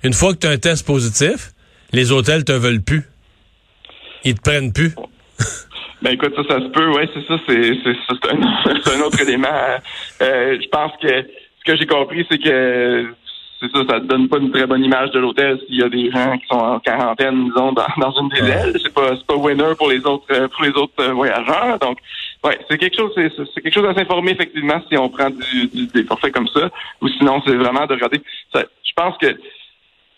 une 0.05 0.13
fois 0.13 0.33
que 0.33 0.39
tu 0.39 0.47
as 0.47 0.51
un 0.51 0.57
test 0.57 0.85
positif, 0.85 1.51
les 1.91 2.11
hôtels 2.11 2.43
te 2.45 2.51
veulent 2.51 2.83
plus. 2.83 3.03
Ils 4.23 4.35
te 4.35 4.41
prennent 4.41 4.71
plus. 4.71 4.93
Ben 6.01 6.11
écoute, 6.11 6.33
ça, 6.35 6.43
ça 6.47 6.59
se 6.59 6.67
peut, 6.67 6.91
ouais, 6.91 7.09
c'est 7.15 7.25
ça, 7.25 7.39
c'est, 7.47 7.73
c'est, 7.83 8.29
un, 8.29 8.37
un, 8.99 9.01
autre 9.01 9.19
élément. 9.21 9.47
Euh, 10.21 10.57
je 10.61 10.67
pense 10.67 10.91
que 11.01 11.07
ce 11.07 11.63
que 11.65 11.75
j'ai 11.77 11.87
compris, 11.87 12.23
c'est 12.29 12.37
que 12.37 13.07
c'est 13.59 13.71
ça, 13.71 13.83
ça 13.89 13.99
donne 14.01 14.27
pas 14.27 14.37
une 14.37 14.51
très 14.51 14.67
bonne 14.67 14.83
image 14.83 15.09
de 15.11 15.19
l'hôtel 15.19 15.57
s'il 15.65 15.77
y 15.77 15.83
a 15.83 15.89
des 15.89 16.11
gens 16.11 16.37
qui 16.37 16.45
sont 16.47 16.59
en 16.59 16.79
quarantaine, 16.79 17.45
disons, 17.45 17.71
dans, 17.71 17.87
dans 17.97 18.11
une 18.21 18.29
des 18.29 18.47
ailes. 18.47 18.77
C'est 18.83 18.93
pas, 18.93 19.15
c'est 19.15 19.25
pas 19.25 19.35
winner 19.35 19.73
pour 19.75 19.89
les 19.89 20.05
autres, 20.05 20.25
euh, 20.29 20.47
pour 20.49 20.63
les 20.63 20.71
autres 20.71 20.93
euh, 20.99 21.13
voyageurs. 21.13 21.79
Donc, 21.79 21.97
ouais, 22.43 22.59
c'est 22.69 22.77
quelque 22.77 22.97
chose, 22.97 23.11
c'est, 23.15 23.31
c'est 23.55 23.61
quelque 23.61 23.73
chose 23.73 23.87
à 23.87 23.95
s'informer 23.95 24.33
effectivement 24.33 24.83
si 24.87 24.97
on 24.97 25.09
prend 25.09 25.31
du, 25.31 25.67
du, 25.67 25.87
des 25.87 26.03
forfaits 26.03 26.33
comme 26.33 26.49
ça, 26.49 26.69
ou 27.01 27.07
sinon 27.07 27.41
c'est 27.47 27.55
vraiment 27.55 27.87
de 27.87 27.93
regarder. 27.93 28.21
Ça, 28.53 28.63
je 28.83 28.91
pense 28.95 29.17
que 29.17 29.35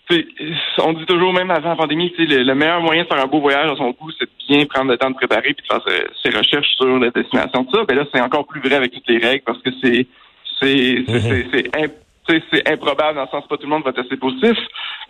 on 0.09 0.93
dit 0.93 1.05
toujours, 1.05 1.33
même 1.33 1.51
avant 1.51 1.69
la 1.69 1.75
pandémie, 1.75 2.13
le, 2.17 2.43
le 2.43 2.55
meilleur 2.55 2.81
moyen 2.81 3.03
de 3.03 3.07
faire 3.07 3.23
un 3.23 3.27
beau 3.27 3.41
voyage 3.41 3.69
à 3.69 3.75
son 3.75 3.91
goût, 3.91 4.11
c'est 4.17 4.25
de 4.25 4.31
bien 4.47 4.65
prendre 4.65 4.91
le 4.91 4.97
temps 4.97 5.09
de 5.09 5.15
préparer 5.15 5.53
puis 5.53 5.65
de 5.67 5.73
faire 5.73 5.81
ses, 6.23 6.37
recherches 6.37 6.75
sur 6.77 6.99
la 6.99 7.09
destination. 7.09 7.65
Tout 7.65 7.77
ça, 7.77 7.83
ben 7.85 7.97
là, 7.97 8.05
c'est 8.13 8.21
encore 8.21 8.47
plus 8.47 8.61
vrai 8.61 8.75
avec 8.75 8.93
toutes 8.93 9.07
les 9.07 9.17
règles 9.17 9.43
parce 9.45 9.61
que 9.61 9.69
c'est 9.81 10.07
c'est 10.61 11.05
c'est 12.27 12.43
c'est 12.51 12.69
improbable 12.69 13.15
dans 13.15 13.23
le 13.23 13.27
sens 13.27 13.43
que 13.43 13.49
pas 13.49 13.57
tout 13.57 13.63
le 13.63 13.69
monde 13.69 13.83
va 13.83 13.93
tester 13.93 14.17
positif 14.17 14.57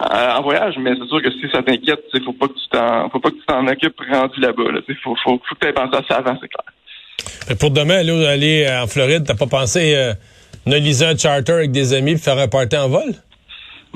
euh, 0.01 0.36
en 0.36 0.42
voyage, 0.42 0.75
mais 0.80 0.92
c'est 1.00 1.08
sûr 1.08 1.22
que 1.22 1.32
si 1.32 1.50
ça 1.51 1.63
t'inquiète, 1.63 2.04
il 2.13 2.24
faut 2.24 2.34
pas 2.34 2.48
que 2.48 2.54
tu 2.54 2.70
t'en 2.72 3.10
faut 3.10 3.20
pas 3.20 3.30
que 3.30 3.36
tu 3.36 3.46
t'en 3.46 3.68
occupes 3.68 4.00
rendu 4.12 4.39
là-bas. 4.39 4.72
Là, 4.72 4.82
faut, 5.04 5.16
faut, 5.24 5.39
faut 5.48 5.56
que 5.56 5.60
tu 5.62 5.68
aies 5.68 5.74
pensé 5.74 5.96
à 5.96 6.04
ça 6.08 6.18
avant, 6.18 6.38
c'est 6.42 6.48
clair. 6.48 7.58
pour 7.58 7.72
demain, 7.72 7.98
aller, 8.00 8.25
aller 8.25 8.68
en 8.84 8.88
Floride, 8.88 9.24
t'as 9.25 9.36
pas 9.36 9.48
pensé 9.48 9.96
euh, 9.96 10.13
ne 10.66 10.77
un 10.77 11.18
charter 11.18 11.54
avec 11.54 11.72
des 11.72 11.94
amis 11.94 12.12
et 12.12 12.18
faire 12.18 12.38
un 12.38 12.48
party 12.48 12.77
en 12.77 12.89
vol? 12.89 13.13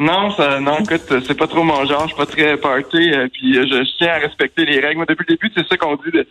Non, 0.01 0.31
ça, 0.31 0.60
non, 0.60 0.79
écoute, 0.79 1.13
c'est 1.27 1.38
pas 1.38 1.46
trop 1.46 1.63
mon 1.63 1.86
genre, 1.86 2.01
je 2.01 2.08
suis 2.08 2.15
pas 2.15 2.25
très 2.25 2.58
party, 2.58 3.12
euh, 3.13 3.27
puis 3.31 3.55
euh, 3.55 3.67
je, 3.70 3.98
tiens 4.00 4.13
à 4.13 4.17
respecter 4.17 4.65
les 4.65 4.79
règles. 4.79 4.98
Moi, 4.98 5.05
depuis 5.08 5.25
le 5.29 5.36
début, 5.36 5.51
c'est 5.55 5.67
ça 5.67 5.77
qu'on 5.77 5.96
dit. 5.96 6.10
De, 6.12 6.25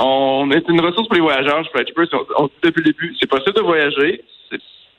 on 0.00 0.50
est 0.50 0.68
une 0.68 0.80
ressource 0.80 1.06
pour 1.06 1.14
les 1.14 1.20
voyageurs, 1.20 1.62
je 1.62 2.16
on, 2.16 2.26
on 2.36 2.46
dit 2.46 2.52
depuis 2.64 2.82
le 2.82 2.90
début, 2.90 3.14
c'est 3.20 3.30
possible 3.30 3.54
de 3.54 3.60
voyager, 3.60 4.24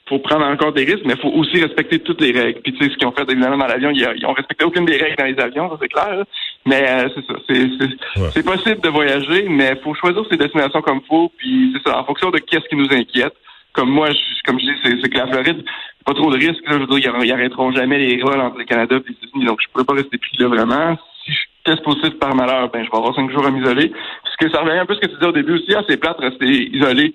faut 0.07 0.19
prendre 0.19 0.45
en 0.45 0.55
compte 0.55 0.75
des 0.75 0.85
risques, 0.85 1.03
mais 1.03 1.15
il 1.15 1.19
faut 1.19 1.33
aussi 1.37 1.61
respecter 1.61 1.99
toutes 1.99 2.21
les 2.21 2.31
règles. 2.31 2.61
Puis 2.61 2.71
tu 2.71 2.85
sais, 2.85 2.91
ce 2.91 2.95
qu'ils 2.95 3.07
ont 3.09 3.11
fait 3.11 3.29
évidemment 3.29 3.57
dans 3.57 3.67
l'avion, 3.67 3.89
ils, 3.91 4.25
ont 4.25 4.31
respecté 4.31 4.63
aucune 4.63 4.85
des 4.85 4.95
règles 4.95 5.17
dans 5.17 5.25
les 5.25 5.39
avions, 5.39 5.69
ça 5.69 5.77
c'est 5.81 5.89
clair. 5.89 6.23
Mais 6.65 6.89
euh, 6.89 7.09
c'est 7.13 7.25
ça, 7.25 8.31
c'est 8.33 8.45
possible 8.45 8.79
de 8.79 8.89
voyager, 8.89 9.49
mais 9.49 9.73
il 9.75 9.83
faut 9.83 9.93
choisir 9.95 10.23
ses 10.29 10.37
destinations 10.37 10.81
comme 10.81 11.01
il 11.03 11.07
faut, 11.07 11.29
puis 11.37 11.73
c'est 11.75 11.89
ça, 11.89 11.99
en 11.99 12.05
fonction 12.05 12.29
de 12.29 12.37
qu'est-ce 12.37 12.69
qui 12.69 12.77
nous 12.77 12.89
inquiète 12.89 13.33
comme 13.77 13.91
moi, 13.91 14.09
je, 14.09 14.41
comme 14.43 14.59
je 14.59 14.65
dis, 14.65 14.99
c'est 15.01 15.09
que 15.09 15.17
la 15.17 15.27
Floride, 15.27 15.63
pas 16.03 16.13
trop 16.13 16.31
de 16.31 16.37
risques. 16.37 16.63
je 16.67 16.73
veux 16.73 16.87
dire, 16.87 17.13
ils 17.23 17.31
arrêteront 17.31 17.71
jamais 17.71 17.99
les 17.99 18.17
vols 18.17 18.41
entre 18.41 18.57
le 18.57 18.65
Canada 18.65 18.95
et 18.95 18.99
les 19.07 19.15
États-Unis, 19.15 19.45
donc 19.45 19.59
je 19.61 19.67
pourrais 19.71 19.85
pas 19.85 19.93
rester 19.93 20.17
pris 20.17 20.35
là 20.39 20.47
vraiment. 20.47 20.97
Si 21.23 21.31
je 21.31 21.39
teste 21.63 21.83
positif 21.83 22.17
par 22.19 22.33
malheur, 22.33 22.71
ben 22.71 22.83
je 22.83 22.89
vais 22.89 22.97
avoir 22.97 23.13
cinq 23.13 23.29
jours 23.31 23.45
à 23.45 23.51
m'isoler. 23.51 23.91
Puisque 24.23 24.51
ça 24.53 24.61
revient 24.61 24.79
un 24.79 24.85
peu 24.85 24.95
ce 24.95 25.01
que 25.01 25.05
tu 25.05 25.13
disais 25.13 25.27
au 25.27 25.31
début 25.31 25.53
aussi, 25.53 25.75
ah, 25.75 25.83
c'est 25.87 25.97
plate 25.97 26.19
de 26.19 26.25
rester 26.25 26.75
isolé. 26.75 27.13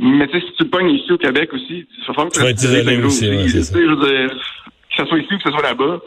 Mais 0.00 0.26
tu 0.26 0.40
sais, 0.40 0.46
si 0.46 0.52
tu 0.54 0.64
le 0.64 0.70
pognes 0.70 0.90
ici 0.90 1.12
au 1.12 1.18
Québec 1.18 1.52
aussi, 1.52 1.86
il 1.86 2.06
va 2.08 2.14
falloir 2.14 2.28
que 2.28 2.38
tu 2.38 2.42
restes 2.42 2.62
isolé 2.64 3.02
aussi. 3.04 3.28
Ouais, 3.30 3.82
je 3.84 3.94
veux 3.94 4.28
dire, 4.28 4.30
que 4.30 4.96
ce 4.96 5.04
soit 5.06 5.18
ici 5.18 5.34
ou 5.34 5.36
que 5.36 5.44
ce 5.44 5.50
soit 5.50 5.62
là-bas, 5.62 6.00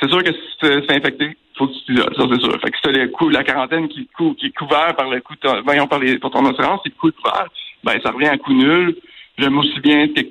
c'est 0.00 0.08
sûr 0.08 0.24
que 0.24 0.32
si 0.32 0.40
c'est 0.60 0.96
infecté, 0.96 1.36
faut 1.56 1.68
que 1.68 1.72
tu 1.74 1.94
t'isoles, 1.94 2.14
ça 2.16 2.24
c'est 2.28 2.40
sûr. 2.40 2.60
Fait 2.60 2.70
que 2.70 2.76
si 2.76 2.82
t'as 2.82 3.30
la 3.30 3.44
quarantaine 3.44 3.88
qui, 3.88 4.08
qui 4.38 4.46
est 4.46 4.56
couvert 4.56 4.96
par 4.96 5.10
le 5.10 5.20
coup, 5.20 5.34
voyons 5.64 5.86
par, 5.86 5.98
les, 6.00 6.18
pour 6.18 6.30
ton 6.30 6.44
assurance, 6.46 6.80
c'est 6.82 6.90
le 6.90 6.98
coût 6.98 7.10
couvert, 7.22 7.46
ben 7.84 8.00
ça 8.02 8.10
revient 8.10 8.28
à 8.28 8.38
coût 8.38 8.52
nul. 8.52 8.96
J'aime 9.38 9.56
aussi 9.58 9.78
bien 9.78 10.00